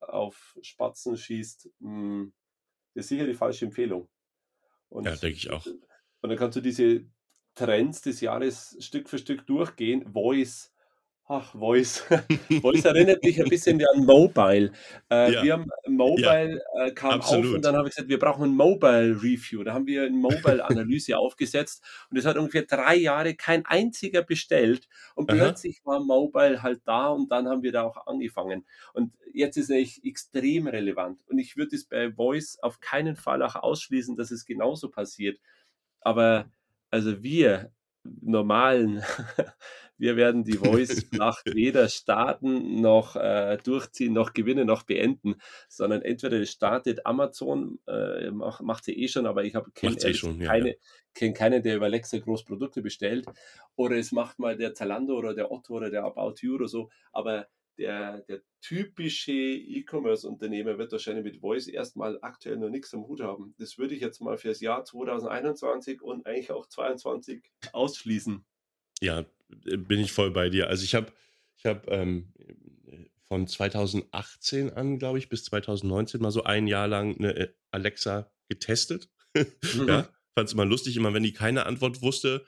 [0.00, 2.32] auf Spatzen schießt, mh, hm,
[2.94, 4.08] ist sicher die falsche Empfehlung.
[4.88, 5.64] Und, ja, denke ich auch.
[5.66, 7.04] Und dann kannst du diese
[7.54, 10.12] Trends des Jahres Stück für Stück durchgehen.
[10.12, 10.72] Voice,
[11.28, 12.04] ach, Voice.
[12.62, 14.72] Voice erinnert mich ein bisschen an Mobile.
[15.10, 15.42] Äh, ja.
[15.42, 16.86] Wir haben Mobile ja.
[16.86, 17.46] äh, kam Absolut.
[17.46, 19.62] auf und dann habe ich gesagt, wir brauchen ein Mobile Review.
[19.62, 24.22] Da haben wir eine Mobile Analyse aufgesetzt und es hat ungefähr drei Jahre kein einziger
[24.22, 25.36] bestellt und Aha.
[25.36, 28.66] plötzlich war Mobile halt da und dann haben wir da auch angefangen.
[28.94, 33.42] Und jetzt ist es extrem relevant und ich würde es bei Voice auf keinen Fall
[33.42, 35.38] auch ausschließen, dass es genauso passiert.
[36.00, 36.50] Aber
[36.90, 37.70] also wir
[38.22, 39.02] normalen,
[39.98, 45.36] wir werden die Voice-Schlacht weder starten noch äh, durchziehen, noch gewinnen, noch beenden,
[45.68, 50.12] sondern entweder startet Amazon, äh, macht, macht sie eh schon, aber ich habe kenne eh
[50.12, 50.74] keine, ja, ja.
[51.14, 53.26] kenn keinen, der über Alexa groß Produkte bestellt,
[53.76, 56.90] oder es macht mal der Zalando oder der Otto oder der About You oder so,
[57.12, 63.20] aber der, der typische E-Commerce-Unternehmer wird wahrscheinlich mit Voice erstmal aktuell noch nichts am Hut
[63.20, 63.54] haben.
[63.58, 67.42] Das würde ich jetzt mal für das Jahr 2021 und eigentlich auch 2022
[67.72, 68.44] ausschließen.
[69.00, 70.68] Ja, bin ich voll bei dir.
[70.68, 71.12] Also ich habe
[71.56, 72.32] ich hab, ähm,
[73.28, 78.30] von 2018 an, glaube ich, bis 2019 mal so ein Jahr lang eine äh, Alexa
[78.48, 79.08] getestet.
[79.74, 79.86] Mhm.
[79.86, 82.44] ja, fand es immer lustig, immer wenn die keine Antwort wusste,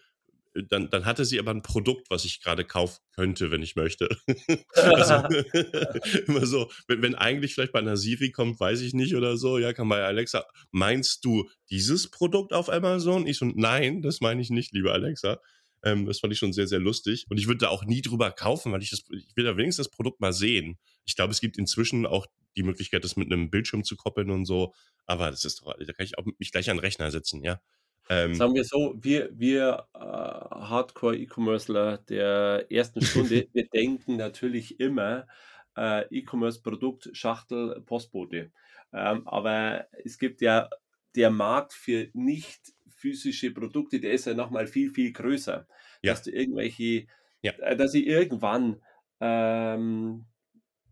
[0.54, 4.08] dann, dann hatte sie aber ein Produkt, was ich gerade kaufen könnte, wenn ich möchte.
[4.74, 5.14] also,
[6.26, 9.58] immer so, wenn, wenn eigentlich vielleicht bei einer Siri kommt, weiß ich nicht oder so,
[9.58, 13.26] ja, kann bei Alexa, meinst du dieses Produkt auf Amazon?
[13.26, 15.38] Ich so, nein, das meine ich nicht, liebe Alexa.
[15.82, 17.26] Ähm, das fand ich schon sehr, sehr lustig.
[17.28, 19.88] Und ich würde da auch nie drüber kaufen, weil ich das, ich will da wenigstens
[19.88, 20.78] das Produkt mal sehen.
[21.04, 22.26] Ich glaube, es gibt inzwischen auch
[22.56, 24.74] die Möglichkeit, das mit einem Bildschirm zu koppeln und so.
[25.06, 27.60] Aber das ist doch, da kann ich auch mich gleich an den Rechner setzen, ja.
[28.08, 35.28] Ähm, Sagen wir so, wir, wir äh, Hardcore-E-Commercer der ersten Stunde, wir denken natürlich immer
[35.76, 38.50] äh, E-Commerce-Produkt, Schachtel, Postbote.
[38.92, 40.68] Ähm, aber es gibt ja
[41.14, 45.66] der Markt für nicht physische Produkte, der ist ja nochmal viel, viel größer.
[46.02, 46.12] Ja.
[46.12, 47.06] Dass du irgendwelche,
[47.42, 47.52] ja.
[47.52, 48.82] äh, dass ich irgendwann
[49.20, 50.26] ähm,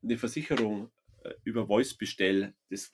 [0.03, 0.91] eine Versicherung
[1.23, 2.91] äh, über Voice bestelle, das,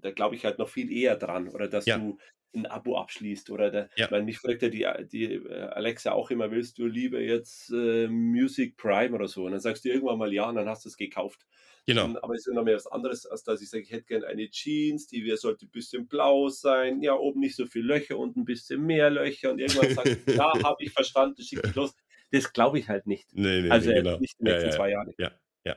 [0.00, 1.48] da glaube ich halt noch viel eher dran.
[1.48, 1.98] Oder dass ja.
[1.98, 2.18] du
[2.54, 3.50] ein Abo abschließt.
[3.50, 4.10] Oder der, ja.
[4.10, 8.08] weil mich fragt ja die, die äh, Alexa auch immer, willst du lieber jetzt äh,
[8.08, 9.44] Music Prime oder so?
[9.44, 11.44] Und dann sagst du irgendwann mal ja und dann hast du es gekauft.
[11.86, 12.06] Genau.
[12.06, 14.26] Und, aber es ist noch mehr was anderes, als dass ich sage, ich hätte gerne
[14.26, 18.18] eine Jeans, die wir, sollte ein bisschen blau sein, ja, oben nicht so viele Löcher
[18.18, 19.50] und ein bisschen mehr Löcher.
[19.50, 21.94] Und irgendwann sagst du, ja, habe ich verstanden, schick dich los.
[22.32, 23.28] Das glaube ich halt nicht.
[23.34, 24.18] Nee, nee, also nee, genau.
[24.18, 25.14] nicht in den letzten ja, ja, zwei Jahren.
[25.18, 25.32] Ja,
[25.64, 25.76] ja.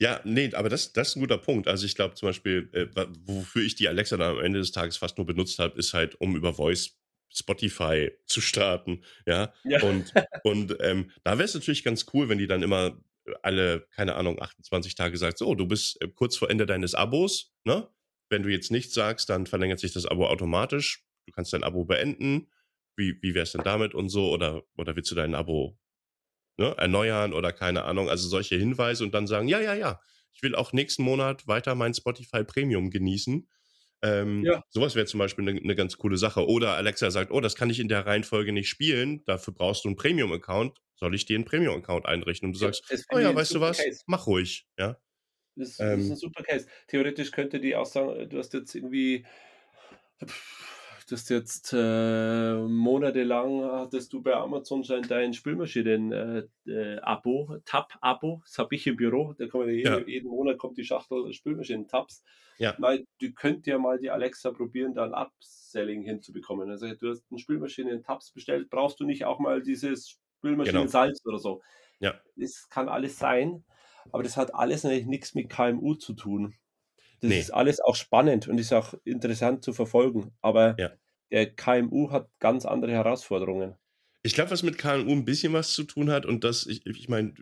[0.00, 1.66] Ja, nee, aber das, das ist ein guter Punkt.
[1.66, 2.86] Also ich glaube zum Beispiel, äh,
[3.24, 6.20] wofür ich die Alexa dann am Ende des Tages fast nur benutzt habe, ist halt,
[6.20, 6.96] um über Voice
[7.30, 9.02] Spotify zu starten.
[9.26, 9.52] Ja.
[9.64, 9.82] ja.
[9.82, 10.12] Und,
[10.44, 12.96] und ähm, da wäre es natürlich ganz cool, wenn die dann immer
[13.42, 17.52] alle, keine Ahnung, 28 Tage sagt, so, du bist äh, kurz vor Ende deines Abos,
[17.64, 17.88] ne?
[18.30, 21.04] Wenn du jetzt nichts sagst, dann verlängert sich das Abo automatisch.
[21.26, 22.50] Du kannst dein Abo beenden.
[22.94, 24.30] Wie, wie wär's denn damit und so?
[24.30, 25.78] Oder, oder willst du dein Abo
[26.58, 28.10] ne, erneuern oder keine Ahnung?
[28.10, 30.00] Also solche Hinweise und dann sagen, ja, ja, ja,
[30.32, 33.48] ich will auch nächsten Monat weiter mein Spotify Premium genießen.
[34.02, 34.62] Ähm, ja.
[34.68, 36.46] Sowas wäre zum Beispiel eine ne ganz coole Sache.
[36.46, 39.88] Oder Alexa sagt, oh, das kann ich in der Reihenfolge nicht spielen, dafür brauchst du
[39.88, 40.78] einen Premium-Account.
[40.98, 42.48] Soll ich dir einen Premium-Account einrichten?
[42.48, 44.02] Und du ja, sagst, oh ja, weißt du was, Case.
[44.06, 44.66] mach ruhig.
[44.78, 44.98] Ja?
[45.54, 46.66] Das, das ähm, ist ein super Case.
[46.88, 49.24] Theoretisch könnte die auch sagen, du hast jetzt irgendwie
[51.08, 58.42] du hast jetzt äh, monatelang hattest du bei Amazon schon dein Spülmaschinen-Abo, äh, äh, Tab-Abo,
[58.44, 59.98] das habe ich im Büro, da kommen ja.
[60.00, 62.22] jeden, Monat kommt die Schachtel Spülmaschinen-Tabs.
[62.58, 62.74] Ja.
[62.78, 66.68] Weil du könnt ja mal die Alexa probieren, da ein Upselling hinzubekommen.
[66.68, 71.34] Also du hast eine Spülmaschinen-Tabs bestellt, brauchst du nicht auch mal dieses Spülmaschinen-Salz genau.
[71.34, 71.62] oder so.
[72.00, 72.20] Ja.
[72.36, 73.64] Das kann alles sein,
[74.12, 76.54] aber das hat alles natürlich nichts mit KMU zu tun.
[77.20, 77.40] Das nee.
[77.40, 80.32] ist alles auch spannend und ist auch interessant zu verfolgen.
[80.40, 80.90] Aber ja.
[81.30, 83.74] der KMU hat ganz andere Herausforderungen.
[84.22, 87.08] Ich glaube, was mit KMU ein bisschen was zu tun hat und das, ich, ich
[87.08, 87.34] meine,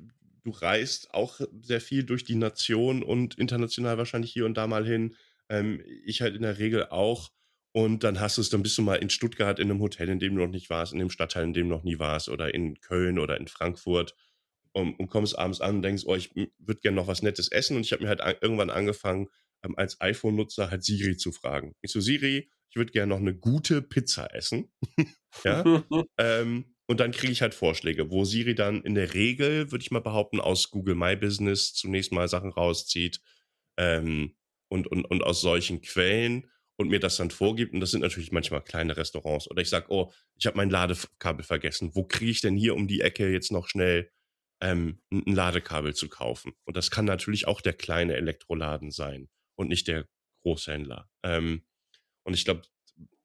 [0.45, 4.87] du reist auch sehr viel durch die Nation und international wahrscheinlich hier und da mal
[4.87, 5.15] hin.
[5.49, 7.31] Ähm, ich halt in der Regel auch.
[7.77, 10.19] Und dann hast du es, dann bist du mal in Stuttgart in einem Hotel, in
[10.19, 12.55] dem du noch nicht warst, in dem Stadtteil, in dem du noch nie warst, oder
[12.55, 14.15] in Köln oder in Frankfurt
[14.73, 17.77] und, und kommst abends an und denkst, oh, ich würde gerne noch was Nettes essen.
[17.77, 19.29] Und ich habe mir halt an, irgendwann angefangen,
[19.63, 21.75] ähm, als iPhone-Nutzer halt Siri zu fragen.
[21.83, 24.73] Ich so, Siri, ich würde gerne noch eine gute Pizza essen.
[25.45, 25.63] ja.
[26.19, 29.91] ähm, und dann kriege ich halt Vorschläge, wo Siri dann in der Regel, würde ich
[29.91, 33.21] mal behaupten, aus Google My Business zunächst mal Sachen rauszieht
[33.77, 34.35] ähm,
[34.69, 36.47] und, und, und aus solchen Quellen
[36.77, 37.73] und mir das dann vorgibt.
[37.73, 39.51] Und das sind natürlich manchmal kleine Restaurants.
[39.51, 41.95] Oder ich sage, oh, ich habe mein Ladekabel vergessen.
[41.95, 44.11] Wo kriege ich denn hier um die Ecke jetzt noch schnell
[44.61, 46.53] ähm, ein Ladekabel zu kaufen?
[46.65, 50.07] Und das kann natürlich auch der kleine Elektroladen sein und nicht der
[50.43, 51.09] Großhändler.
[51.23, 51.67] Ähm,
[52.25, 52.63] und ich glaube,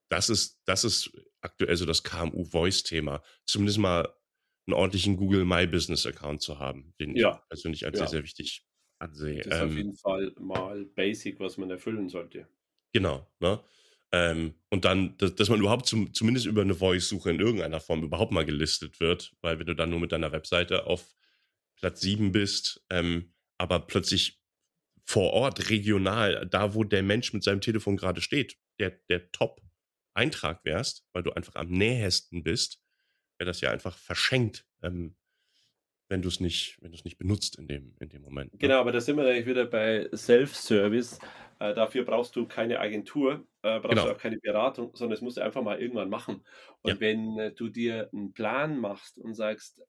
[0.10, 3.22] das ist, das ist aktuell so das KMU-Voice-Thema.
[3.46, 4.14] Zumindest mal
[4.68, 7.42] einen ordentlichen Google My Business-Account zu haben, den ja.
[7.44, 8.06] ich persönlich als ja.
[8.06, 8.66] sehr, sehr wichtig
[9.00, 9.42] ansehe.
[9.42, 12.48] Das ist ähm, auf jeden Fall mal basic, was man erfüllen sollte.
[12.94, 13.60] Genau, ne?
[14.14, 18.04] Ähm, und dann, dass, dass man überhaupt zum, zumindest über eine Voice-Suche in irgendeiner Form
[18.04, 21.16] überhaupt mal gelistet wird, weil wenn du dann nur mit deiner Webseite auf
[21.76, 24.42] Platz 7 bist, ähm, aber plötzlich
[25.06, 30.64] vor Ort, regional, da wo der Mensch mit seinem Telefon gerade steht, der, der Top-Eintrag
[30.66, 32.82] wärst, weil du einfach am nähesten bist,
[33.38, 35.16] wäre das ja einfach verschenkt, ähm,
[36.10, 38.54] wenn du es nicht, wenn du es nicht benutzt in dem, in dem Moment.
[38.54, 38.60] Ne?
[38.60, 41.20] Genau, aber da sind wir eigentlich wieder bei Self-Service.
[41.62, 44.06] Äh, dafür brauchst du keine Agentur, äh, brauchst genau.
[44.06, 46.44] du auch keine Beratung, sondern es musst du einfach mal irgendwann machen.
[46.82, 47.00] Und ja.
[47.00, 49.80] wenn äh, du dir einen Plan machst und sagst,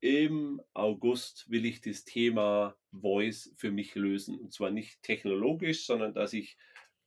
[0.00, 4.40] im August will ich das Thema Voice für mich lösen.
[4.40, 6.56] Und zwar nicht technologisch, sondern dass ich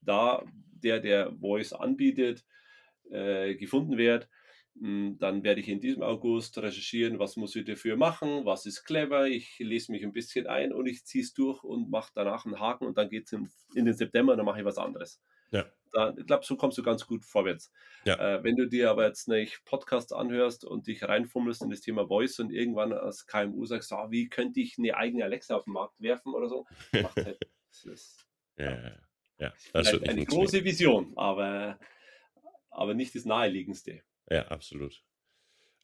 [0.01, 2.45] da, der, der Voice anbietet,
[3.09, 4.27] äh, gefunden werde.
[4.77, 8.83] Hm, dann werde ich in diesem August recherchieren, was muss ich dafür machen, was ist
[8.83, 9.27] clever.
[9.27, 12.59] Ich lese mich ein bisschen ein und ich ziehe es durch und mache danach einen
[12.59, 15.21] Haken und dann geht es in, in, den September und dann mache ich was anderes.
[15.51, 15.65] Ja.
[15.91, 17.71] Da, ich glaube, so kommst du ganz gut vorwärts.
[18.05, 18.15] Ja.
[18.15, 22.07] Äh, wenn du dir aber jetzt nicht Podcasts anhörst und dich reinfummelst in das Thema
[22.07, 25.73] Voice und irgendwann als KMU sagst, oh, wie könnte ich eine eigene Alexa auf den
[25.73, 26.67] Markt werfen oder so,
[27.01, 27.39] macht halt.
[27.71, 28.91] Das ist, ja, ja,
[29.39, 29.53] ja.
[29.73, 31.79] Das eine große Vision, aber,
[32.69, 34.03] aber nicht das naheliegendste.
[34.29, 35.03] Ja, absolut.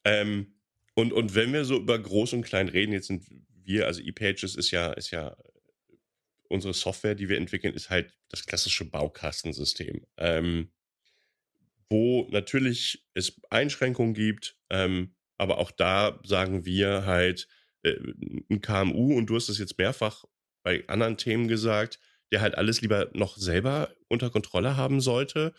[0.04, 0.54] Ähm,
[0.94, 3.26] und, und wenn wir so über groß und klein reden, jetzt sind
[3.64, 5.36] wir, also ePages ist ja, ist ja
[6.48, 10.06] unsere Software, die wir entwickeln, ist halt das klassische Baukastensystem.
[10.16, 10.70] Ähm,
[11.88, 17.48] wo natürlich es Einschränkungen gibt, ähm, aber auch da sagen wir halt,
[17.82, 17.94] äh,
[18.50, 20.24] ein KMU, und du hast es jetzt mehrfach
[20.62, 22.00] bei anderen Themen gesagt,
[22.32, 25.54] der halt alles lieber noch selber unter Kontrolle haben sollte.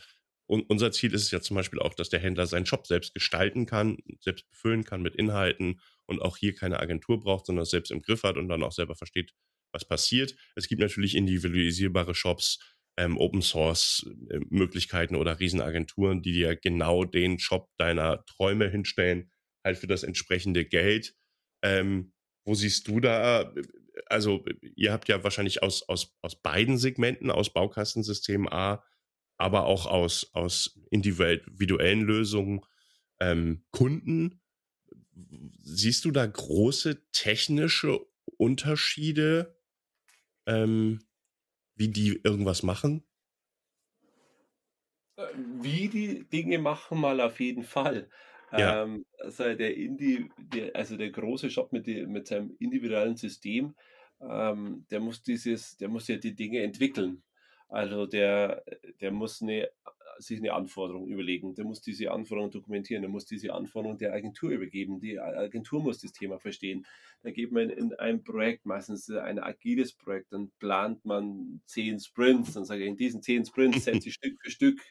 [0.47, 3.13] Und unser Ziel ist es ja zum Beispiel auch, dass der Händler seinen Shop selbst
[3.13, 7.91] gestalten kann, selbst befüllen kann mit Inhalten und auch hier keine Agentur braucht, sondern selbst
[7.91, 9.33] im Griff hat und dann auch selber versteht,
[9.73, 10.35] was passiert.
[10.55, 12.59] Es gibt natürlich individualisierbare Shops,
[12.97, 19.29] ähm, Open Source äh, Möglichkeiten oder Riesenagenturen, die dir genau den Shop deiner Träume hinstellen,
[19.63, 21.13] halt für das entsprechende Geld.
[21.61, 22.13] Ähm,
[22.45, 23.53] wo siehst du da,
[24.05, 24.45] also
[24.75, 28.83] ihr habt ja wahrscheinlich aus, aus, aus beiden Segmenten, aus Baukastensystem A,
[29.37, 32.61] aber auch aus, aus individuellen Lösungen
[33.19, 34.41] ähm, Kunden.
[35.63, 37.99] Siehst du da große technische
[38.37, 39.57] Unterschiede,
[40.45, 40.99] ähm,
[41.75, 43.03] wie die irgendwas machen?
[45.17, 45.27] Äh,
[45.61, 48.09] wie die Dinge machen, mal auf jeden Fall.
[48.51, 48.83] Ja.
[48.83, 53.75] Ähm, also der Indi, der, also der große Shop mit, die, mit seinem individuellen System,
[54.21, 57.23] ähm, der muss dieses, der muss ja die Dinge entwickeln.
[57.69, 58.63] Also der,
[59.01, 59.69] der muss eine
[60.19, 61.55] sich eine Anforderung überlegen.
[61.55, 64.99] Der muss diese Anforderung dokumentieren, der muss diese Anforderung der Agentur übergeben.
[64.99, 66.85] Die Agentur muss das Thema verstehen.
[67.23, 72.53] Da geht man in ein Projekt, meistens ein agiles Projekt, dann plant man zehn Sprints,
[72.53, 74.81] dann sage ich, in diesen zehn Sprints setze ich Stück für Stück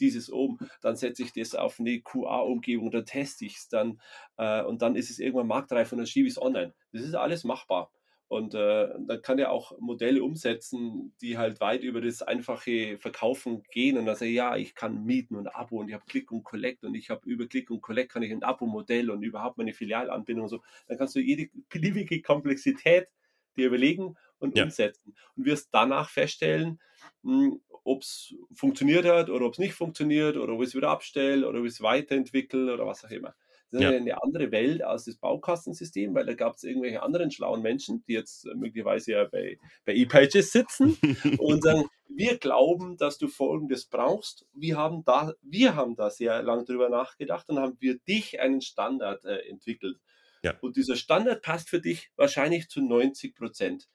[0.00, 4.00] dieses um, dann setze ich das auf eine QA-Umgebung, dann teste ich es dann
[4.36, 6.74] äh, und dann ist es irgendwann marktreif und dann schiebe ich es online.
[6.92, 7.90] Das ist alles machbar.
[8.28, 13.62] Und äh, dann kann er auch Modelle umsetzen, die halt weit über das einfache Verkaufen
[13.70, 13.96] gehen.
[13.98, 16.42] Und dann sage ich, ja, ich kann mieten und Abo und ich habe Click und
[16.42, 19.72] Collect und ich habe über Click und Collect kann ich ein Abo-Modell und überhaupt meine
[19.72, 20.62] Filialanbindung und so.
[20.88, 23.08] Dann kannst du jede beliebige Komplexität
[23.56, 24.64] dir überlegen und ja.
[24.64, 25.14] umsetzen.
[25.36, 26.80] Und wirst danach feststellen,
[27.22, 30.90] hm, ob es funktioniert hat oder ob es nicht funktioniert oder ob ich es wieder
[30.90, 33.36] abstelle oder ob ich es weiterentwickle oder was auch immer.
[33.70, 33.96] Das ist ja.
[33.96, 38.12] eine andere Welt als das Baukastensystem, weil da gab es irgendwelche anderen schlauen Menschen, die
[38.12, 40.96] jetzt möglicherweise ja bei, bei ePages sitzen
[41.38, 44.46] und sagen, wir glauben, dass du Folgendes brauchst.
[44.54, 48.60] Wir haben da, wir haben da sehr lange drüber nachgedacht und haben für dich einen
[48.60, 49.98] Standard äh, entwickelt.
[50.42, 50.54] Ja.
[50.60, 53.88] Und dieser Standard passt für dich wahrscheinlich zu 90 Prozent.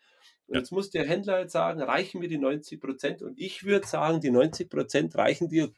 [0.47, 0.59] Und ja.
[0.59, 3.21] jetzt muss der Händler jetzt sagen, reichen mir die 90 Prozent?
[3.21, 5.71] Und ich würde sagen, die 90 Prozent reichen dir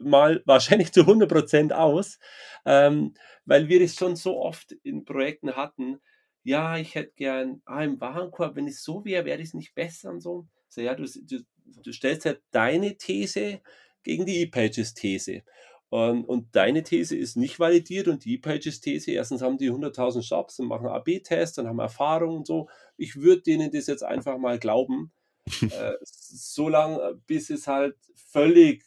[0.00, 2.18] mal wahrscheinlich zu 100 Prozent aus,
[2.64, 6.00] ähm, weil wir es schon so oft in Projekten hatten.
[6.42, 10.10] Ja, ich hätte gern ah, im Warenkorb, wenn es so wäre, wäre es nicht besser
[10.10, 10.46] und so.
[10.68, 11.40] So, ja, du, du,
[11.82, 13.60] du stellst ja deine These
[14.02, 15.42] gegen die E-Pages-These.
[15.90, 20.60] Und, und, deine These ist nicht validiert und die E-Pages-These, erstens haben die 100.000 Shops
[20.60, 22.68] und machen AB-Tests und haben Erfahrung und so.
[22.96, 25.10] Ich würde denen das jetzt einfach mal glauben,
[25.62, 28.84] äh, so lange, bis es halt völlig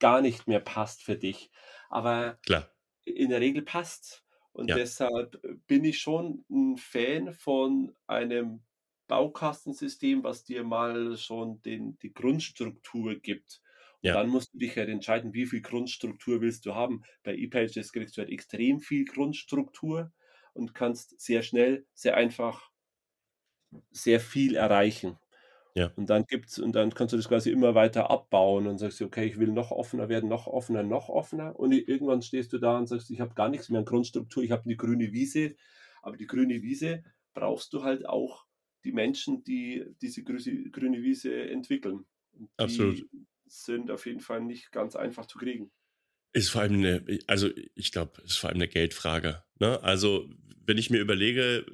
[0.00, 1.50] gar nicht mehr passt für dich.
[1.88, 2.68] Aber Klar.
[3.04, 4.24] in der Regel passt.
[4.52, 4.76] Und ja.
[4.76, 8.62] deshalb bin ich schon ein Fan von einem
[9.06, 13.60] Baukastensystem, was dir mal schon den, die Grundstruktur gibt.
[14.02, 14.14] Und ja.
[14.14, 17.02] dann musst du dich halt entscheiden, wie viel Grundstruktur willst du haben.
[17.22, 20.12] Bei ePages kriegst du halt extrem viel Grundstruktur
[20.52, 22.70] und kannst sehr schnell, sehr einfach
[23.90, 25.18] sehr viel erreichen.
[25.80, 25.90] Ja.
[25.96, 29.24] Und dann gibt's, und dann kannst du das quasi immer weiter abbauen und sagst, okay,
[29.24, 31.58] ich will noch offener werden, noch offener, noch offener.
[31.58, 34.50] Und irgendwann stehst du da und sagst, ich habe gar nichts mehr an Grundstruktur, ich
[34.50, 35.56] habe eine grüne Wiese.
[36.02, 37.02] Aber die grüne Wiese
[37.32, 38.44] brauchst du halt auch
[38.84, 42.04] die Menschen, die diese grüne Wiese entwickeln.
[42.32, 43.08] Und die Absolut.
[43.46, 45.70] sind auf jeden Fall nicht ganz einfach zu kriegen.
[46.34, 49.42] Ist vor allem eine, also ich glaube, ist vor allem eine Geldfrage.
[49.58, 49.82] Ne?
[49.82, 50.28] Also,
[50.66, 51.64] wenn ich mir überlege,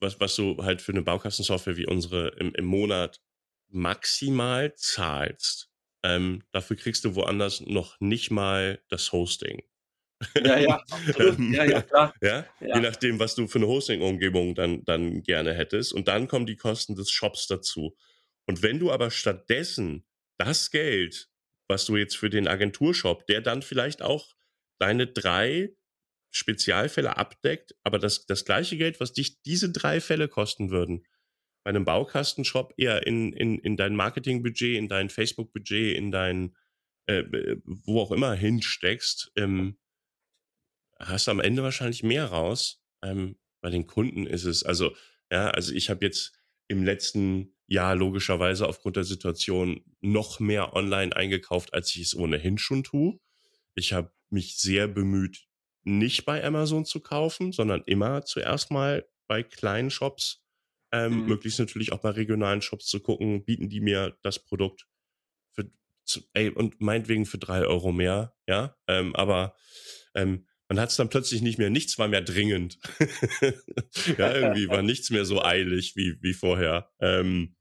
[0.00, 3.20] was, was du halt für eine Baukastensoftware wie unsere im, im Monat
[3.68, 5.70] maximal zahlst,
[6.02, 9.62] ähm, dafür kriegst du woanders noch nicht mal das Hosting.
[10.36, 10.84] Ja, ja,
[11.18, 12.14] ähm, ja, ja, klar.
[12.20, 12.46] Ja?
[12.60, 12.74] ja?
[12.74, 15.92] Je nachdem, was du für eine Hosting-Umgebung dann, dann gerne hättest.
[15.92, 17.96] Und dann kommen die Kosten des Shops dazu.
[18.46, 20.04] Und wenn du aber stattdessen
[20.38, 21.28] das Geld,
[21.68, 24.34] was du jetzt für den Agenturshop, der dann vielleicht auch
[24.78, 25.74] deine drei
[26.30, 31.04] Spezialfälle abdeckt, aber das, das gleiche Geld, was dich diese drei Fälle kosten würden,
[31.68, 36.56] bei einem Baukastenshop eher in, in, in dein Marketingbudget, in dein Facebook-Budget, in dein,
[37.04, 37.24] äh,
[37.66, 39.76] wo auch immer hinsteckst, ähm,
[40.98, 42.82] hast du am Ende wahrscheinlich mehr raus.
[43.02, 44.96] Ähm, bei den Kunden ist es, also,
[45.30, 51.14] ja, also ich habe jetzt im letzten Jahr logischerweise aufgrund der Situation noch mehr online
[51.14, 53.20] eingekauft, als ich es ohnehin schon tue.
[53.74, 55.46] Ich habe mich sehr bemüht,
[55.82, 60.47] nicht bei Amazon zu kaufen, sondern immer zuerst mal bei kleinen Shops
[60.92, 61.26] ähm, mhm.
[61.26, 64.86] Möglichst natürlich auch bei regionalen Shops zu gucken, bieten die mir das Produkt
[65.52, 65.70] für,
[66.34, 69.54] ey, und meinetwegen für drei Euro mehr, ja, ähm, aber
[70.14, 72.78] ähm, man hat es dann plötzlich nicht mehr, nichts war mehr dringend.
[74.18, 76.90] ja, irgendwie war nichts mehr so eilig wie, wie vorher.
[77.00, 77.56] Ähm,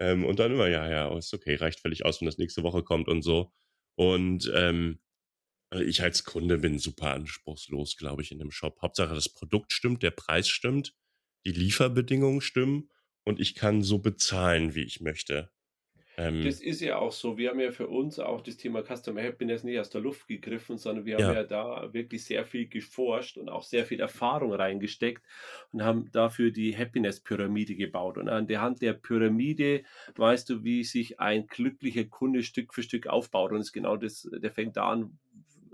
[0.00, 2.82] ähm, und dann immer, ja, ja, ist okay, reicht völlig aus, wenn das nächste Woche
[2.82, 3.52] kommt und so.
[3.94, 4.98] Und ähm,
[5.70, 8.80] ich als Kunde bin super anspruchslos, glaube ich, in dem Shop.
[8.82, 10.94] Hauptsache das Produkt stimmt, der Preis stimmt
[11.44, 12.90] die Lieferbedingungen stimmen
[13.24, 15.50] und ich kann so bezahlen, wie ich möchte.
[16.18, 17.38] Ähm, das ist ja auch so.
[17.38, 20.76] Wir haben ja für uns auch das Thema Customer Happiness nicht aus der Luft gegriffen,
[20.76, 24.52] sondern wir haben ja, ja da wirklich sehr viel geforscht und auch sehr viel Erfahrung
[24.52, 25.22] reingesteckt
[25.70, 28.18] und haben dafür die Happiness-Pyramide gebaut.
[28.18, 29.84] Und an der Hand der Pyramide
[30.16, 33.52] weißt du, wie sich ein glücklicher Kunde Stück für Stück aufbaut.
[33.52, 35.18] Und es ist genau das, der fängt da an,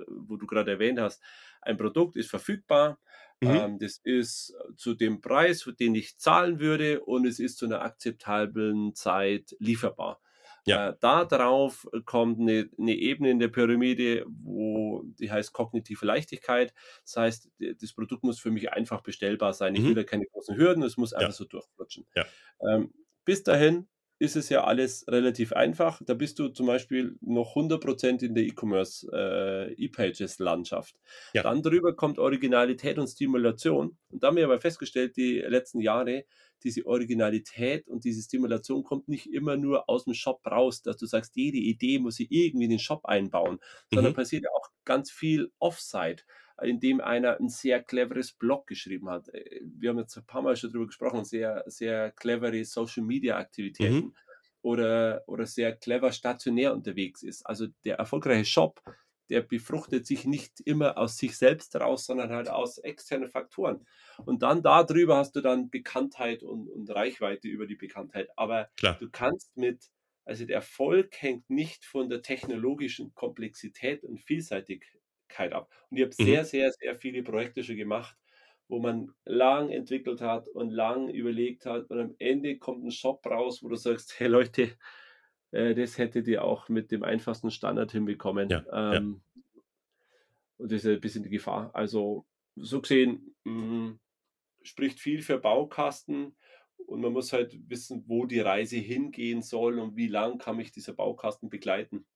[0.07, 1.21] wo du gerade erwähnt hast.
[1.61, 3.01] Ein Produkt ist verfügbar,
[3.41, 3.51] Mhm.
[3.51, 7.83] Ähm, das ist zu dem Preis, den ich zahlen würde, und es ist zu einer
[7.83, 10.21] akzeptablen Zeit lieferbar.
[10.67, 10.91] Ja.
[10.91, 16.75] Äh, darauf kommt eine, eine, Ebene in der Pyramide, wo die heißt kognitive Leichtigkeit.
[17.05, 19.75] Das heißt, das Produkt muss für mich einfach bestellbar sein.
[19.75, 19.89] Ich mhm.
[19.89, 21.33] will da keine großen Hürden, es muss einfach ja.
[21.33, 22.07] so durchflutschen.
[22.15, 22.27] Ja.
[22.69, 22.93] Ähm,
[23.25, 23.89] bis dahin
[24.19, 26.01] ist es ja alles relativ einfach.
[26.05, 30.97] Da bist du zum Beispiel noch 100% in der E-Commerce, äh, E-Pages-Landschaft.
[31.35, 31.45] Ja.
[31.45, 33.97] Dann drüber kommt Originalität und Stimulation.
[34.11, 36.25] Und da haben wir aber festgestellt, die letzten Jahre,
[36.65, 41.07] diese Originalität und diese Stimulation kommt nicht immer nur aus dem Shop raus, dass du
[41.07, 43.61] sagst, jede Idee muss ich irgendwie in den Shop einbauen,
[43.93, 44.17] sondern mhm.
[44.17, 46.25] passiert ja auch ganz viel Offsite
[46.63, 49.29] in dem einer ein sehr cleveres Blog geschrieben hat.
[49.33, 53.37] Äh, wir haben jetzt ein paar Mal schon darüber gesprochen, sehr, sehr clevere Social Media
[53.37, 53.95] Aktivitäten.
[53.95, 54.15] Mhm.
[54.61, 57.47] Oder, oder sehr clever stationär unterwegs ist.
[57.47, 58.83] Also der erfolgreiche Shop,
[59.31, 63.87] der befruchtet sich nicht immer aus sich selbst raus, sondern halt aus externen Faktoren.
[64.27, 68.31] Und dann darüber hast du dann Bekanntheit und, und Reichweite über die Bekanntheit.
[68.37, 68.97] Aber Klar.
[68.99, 69.91] du kannst mit,
[70.25, 74.98] also der Erfolg hängt nicht von der technologischen Komplexität und Vielseitigkeit
[75.37, 75.71] ab.
[75.91, 76.25] Und ich habe mhm.
[76.25, 78.17] sehr, sehr, sehr viele Projekte schon gemacht,
[78.69, 83.25] wo man lang entwickelt hat und lang überlegt hat und am Ende kommt ein Shop
[83.27, 84.77] raus, wo du sagst, hey Leute,
[85.53, 88.49] äh, das hättet ihr auch mit dem einfachsten Standard hinbekommen.
[88.51, 89.63] Ja, ähm, ja.
[90.59, 91.71] Und das ist ein bisschen die Gefahr.
[91.73, 92.27] Also
[92.57, 94.01] so gesehen mh, mm,
[94.63, 96.37] spricht viel für Baukasten
[96.87, 100.73] und man muss halt wissen, wo die Reise hingehen soll und wie lang kann mich
[100.73, 102.07] dieser Baukasten begleiten.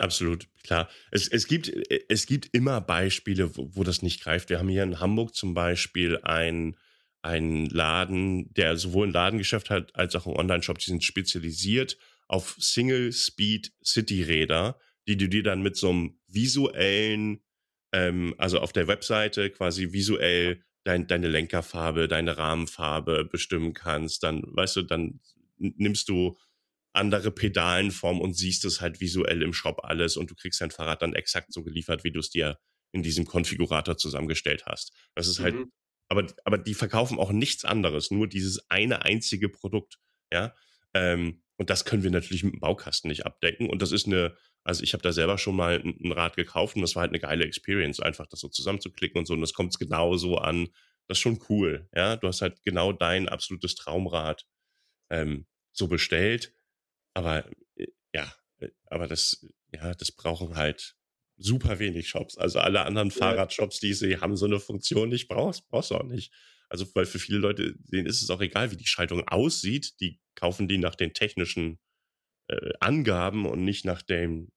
[0.00, 0.88] Absolut, klar.
[1.10, 1.70] Es, es, gibt,
[2.08, 4.48] es gibt immer Beispiele, wo, wo das nicht greift.
[4.48, 6.74] Wir haben hier in Hamburg zum Beispiel einen
[7.22, 10.78] Laden, der sowohl ein Ladengeschäft hat als auch einen Online-Shop.
[10.78, 11.98] Die sind spezialisiert
[12.28, 17.42] auf Single-Speed-City-Räder, die du dir dann mit so einem visuellen,
[17.92, 24.22] ähm, also auf der Webseite quasi visuell dein, deine Lenkerfarbe, deine Rahmenfarbe bestimmen kannst.
[24.22, 25.20] Dann, weißt du, dann
[25.58, 26.38] nimmst du
[26.92, 31.02] andere Pedalenform und siehst es halt visuell im Shop alles und du kriegst dein Fahrrad
[31.02, 32.58] dann exakt so geliefert, wie du es dir
[32.92, 34.92] in diesem Konfigurator zusammengestellt hast.
[35.14, 35.72] Das ist halt, mhm.
[36.08, 39.98] aber, aber die verkaufen auch nichts anderes, nur dieses eine einzige Produkt,
[40.32, 40.54] ja.
[40.94, 43.68] Ähm, und das können wir natürlich mit dem Baukasten nicht abdecken.
[43.68, 44.34] Und das ist eine,
[44.64, 47.10] also ich habe da selber schon mal ein, ein, Rad gekauft und das war halt
[47.10, 49.34] eine geile Experience, einfach das so zusammenzuklicken und so.
[49.34, 50.68] Und das kommt genau so an.
[51.06, 52.16] Das ist schon cool, ja.
[52.16, 54.46] Du hast halt genau dein absolutes Traumrad
[55.10, 56.54] ähm, so bestellt
[57.14, 57.46] aber
[57.76, 60.96] äh, ja, äh, aber das, ja, das brauchen halt
[61.36, 62.36] super wenig Shops.
[62.36, 65.96] Also alle anderen Fahrradshops, die ich sehe, haben so eine Funktion nicht, brauchst, brauchst du
[65.96, 66.32] auch nicht.
[66.68, 70.00] Also, weil für viele Leute, denen ist es auch egal, wie die Schaltung aussieht.
[70.00, 71.80] Die kaufen die nach den technischen
[72.46, 74.52] äh, Angaben und nicht nach dem,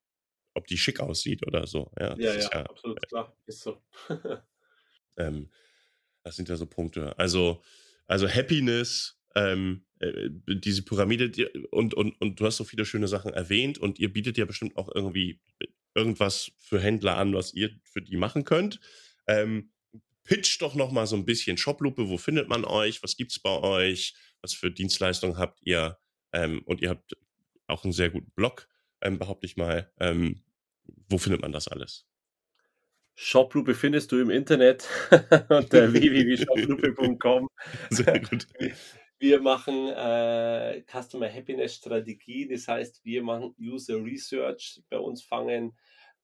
[0.54, 1.91] ob die schick aussieht oder so.
[1.99, 3.36] Ja, ja, ja, ja, absolut äh, klar.
[3.47, 3.82] Ist so.
[5.18, 5.49] ähm,
[6.24, 7.18] das sind ja so Punkte.
[7.18, 7.64] Also,
[8.06, 13.08] also Happiness ähm, äh, diese Pyramide die, und, und, und du hast so viele schöne
[13.08, 15.39] Sachen erwähnt und ihr bietet ja bestimmt auch irgendwie
[15.95, 18.80] irgendwas für Händler an, was ihr für die machen könnt.
[19.28, 19.72] Ähm,
[20.24, 23.60] pitch doch noch mal so ein bisschen Shoplupe, wo findet man euch, was gibt's bei
[23.60, 25.97] euch, was für Dienstleistungen habt ihr
[26.32, 27.16] ähm, und ihr habt
[27.68, 28.68] auch einen sehr guten Blog,
[29.01, 29.91] ähm, behaupte ich mal.
[29.99, 30.43] Ähm,
[31.10, 32.06] wo findet man das alles?
[33.16, 34.88] Shoplupe findest du im Internet
[35.49, 37.47] unter www.shoplupe.com.
[37.89, 38.47] Sehr gut.
[39.20, 44.82] Wir machen äh, Customer Happiness Strategie, das heißt, wir machen User Research.
[44.89, 45.78] Bei uns fangen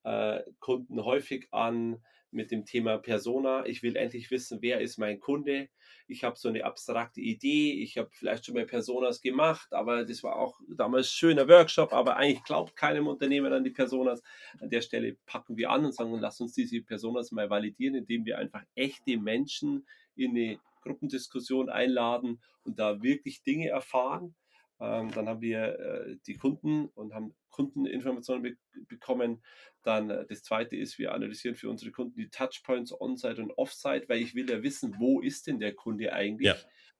[0.03, 3.65] äh, Kunden häufig an mit dem Thema Persona.
[3.65, 5.69] Ich will endlich wissen, wer ist mein Kunde.
[6.07, 7.81] Ich habe so eine abstrakte Idee.
[7.81, 11.93] Ich habe vielleicht schon mal Personas gemacht, aber das war auch damals ein schöner Workshop.
[11.93, 14.21] Aber eigentlich glaubt keinem Unternehmen an die Personas.
[14.59, 18.25] An der Stelle packen wir an und sagen, lass uns diese Personas mal validieren, indem
[18.25, 24.35] wir einfach echte Menschen in eine Gruppendiskussion einladen und da wirklich Dinge erfahren.
[24.81, 28.57] Ähm, dann haben wir äh, die Kunden und haben Kundeninformationen be
[28.87, 29.43] bekommen.
[29.83, 34.07] Dann äh, das zweite ist, wir analysieren für unsere Kunden die Touchpoints on-site und off-site,
[34.07, 36.55] weil ich will ja wissen, wo ist denn der Kunde eigentlich ja.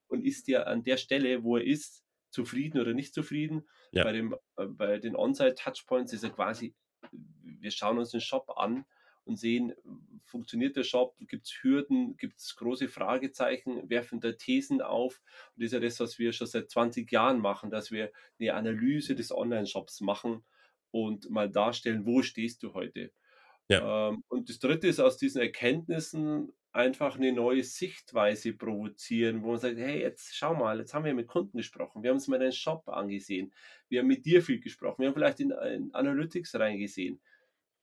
[0.08, 3.68] und ist der an der Stelle, wo er ist, zufrieden oder nicht zufrieden.
[3.92, 4.04] Ja.
[4.04, 6.76] Bei, dem, äh, bei den On-Site-Touchpoints ist er quasi,
[7.12, 8.86] wir schauen uns den Shop an
[9.30, 9.74] und sehen,
[10.24, 15.22] funktioniert der Shop, gibt es Hürden, gibt es große Fragezeichen, werfen da Thesen auf.
[15.56, 18.54] Und das ist ja das, was wir schon seit 20 Jahren machen, dass wir eine
[18.54, 20.44] Analyse des Online-Shops machen
[20.92, 23.12] und mal darstellen, wo stehst du heute.
[23.70, 24.10] Ja.
[24.10, 29.60] Ähm, und das Dritte ist aus diesen Erkenntnissen einfach eine neue Sichtweise provozieren, wo man
[29.60, 32.40] sagt, hey, jetzt schau mal, jetzt haben wir mit Kunden gesprochen, wir haben uns mal
[32.40, 33.52] deinen Shop angesehen,
[33.90, 37.20] wir haben mit dir viel gesprochen, wir haben vielleicht in, in Analytics reingesehen.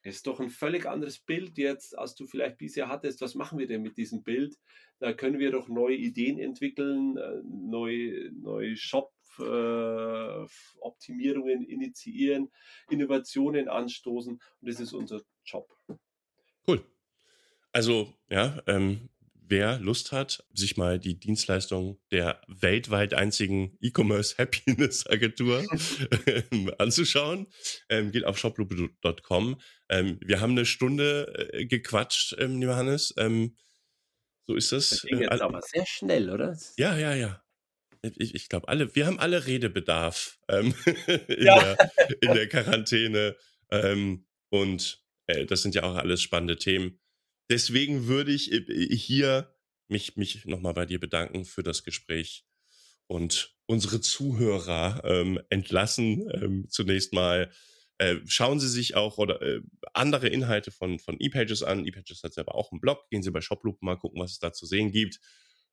[0.07, 3.21] Ist doch ein völlig anderes Bild jetzt, als du vielleicht bisher hattest.
[3.23, 4.57] Was machen wir denn mit diesem Bild?
[5.01, 12.53] Da können wir doch neue Ideen entwickeln, äh, neue, neue Shop-Optimierungen äh, initiieren,
[12.89, 14.35] Innovationen anstoßen.
[14.35, 15.77] Und das ist unser Job.
[16.69, 16.85] Cool.
[17.73, 19.09] Also, ja, ähm,
[19.49, 25.65] wer Lust hat, sich mal die Dienstleistung der weltweit einzigen E-Commerce Happiness Agentur
[26.27, 27.47] ähm, anzuschauen,
[27.89, 29.61] ähm, geht auf shoploop.com.
[29.89, 33.15] Ähm, wir haben eine Stunde äh, gequatscht, ähm, Johannes.
[33.17, 33.57] Ähm,
[34.47, 34.91] so ist das.
[34.91, 36.57] Das ging jetzt äh, aber sehr schnell, oder?
[36.77, 37.43] Ja, ja, ja.
[38.03, 40.75] Ich, ich glaube, alle, wir haben alle Redebedarf ähm,
[41.29, 41.75] in, ja.
[41.75, 41.91] der,
[42.21, 43.37] in der Quarantäne.
[44.51, 47.01] und äh, das sind ja auch alles spannende Themen.
[47.51, 49.55] Deswegen würde ich äh, hier
[49.89, 52.45] mich, mich nochmal bei dir bedanken für das Gespräch
[53.07, 56.29] und unsere Zuhörer ähm, entlassen.
[56.35, 57.51] Ähm, zunächst mal
[57.99, 59.61] äh, schauen Sie sich auch oder äh,
[59.95, 61.87] andere Inhalte von, von ePages an.
[61.87, 63.09] ePages hat selber auch einen Blog.
[63.11, 65.21] Gehen Sie bei Shoploop mal gucken, was es da zu sehen gibt.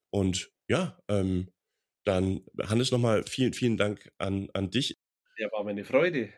[0.09, 1.51] Und ja, ähm,
[2.05, 4.97] dann Hannes nochmal vielen, vielen Dank an, an dich.
[5.37, 6.31] Ja, war meine Freude.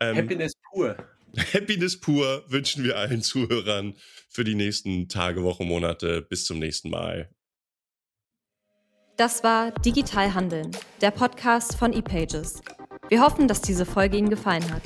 [0.00, 0.96] Ähm, Happiness pur.
[1.54, 3.94] Happiness pur wünschen wir allen Zuhörern
[4.28, 6.22] für die nächsten Tage, Wochen, Monate.
[6.22, 7.30] Bis zum nächsten Mal.
[9.16, 10.70] Das war Digital Handeln,
[11.00, 12.60] der Podcast von ePages.
[13.08, 14.82] Wir hoffen, dass diese Folge Ihnen gefallen hat.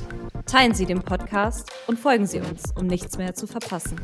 [0.47, 4.01] Teilen Sie den Podcast und folgen Sie uns, um nichts mehr zu verpassen.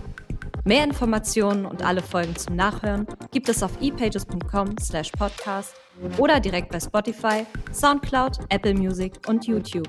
[0.64, 5.74] Mehr Informationen und alle Folgen zum Nachhören gibt es auf epages.com/podcast
[6.18, 9.88] oder direkt bei Spotify, SoundCloud, Apple Music und YouTube.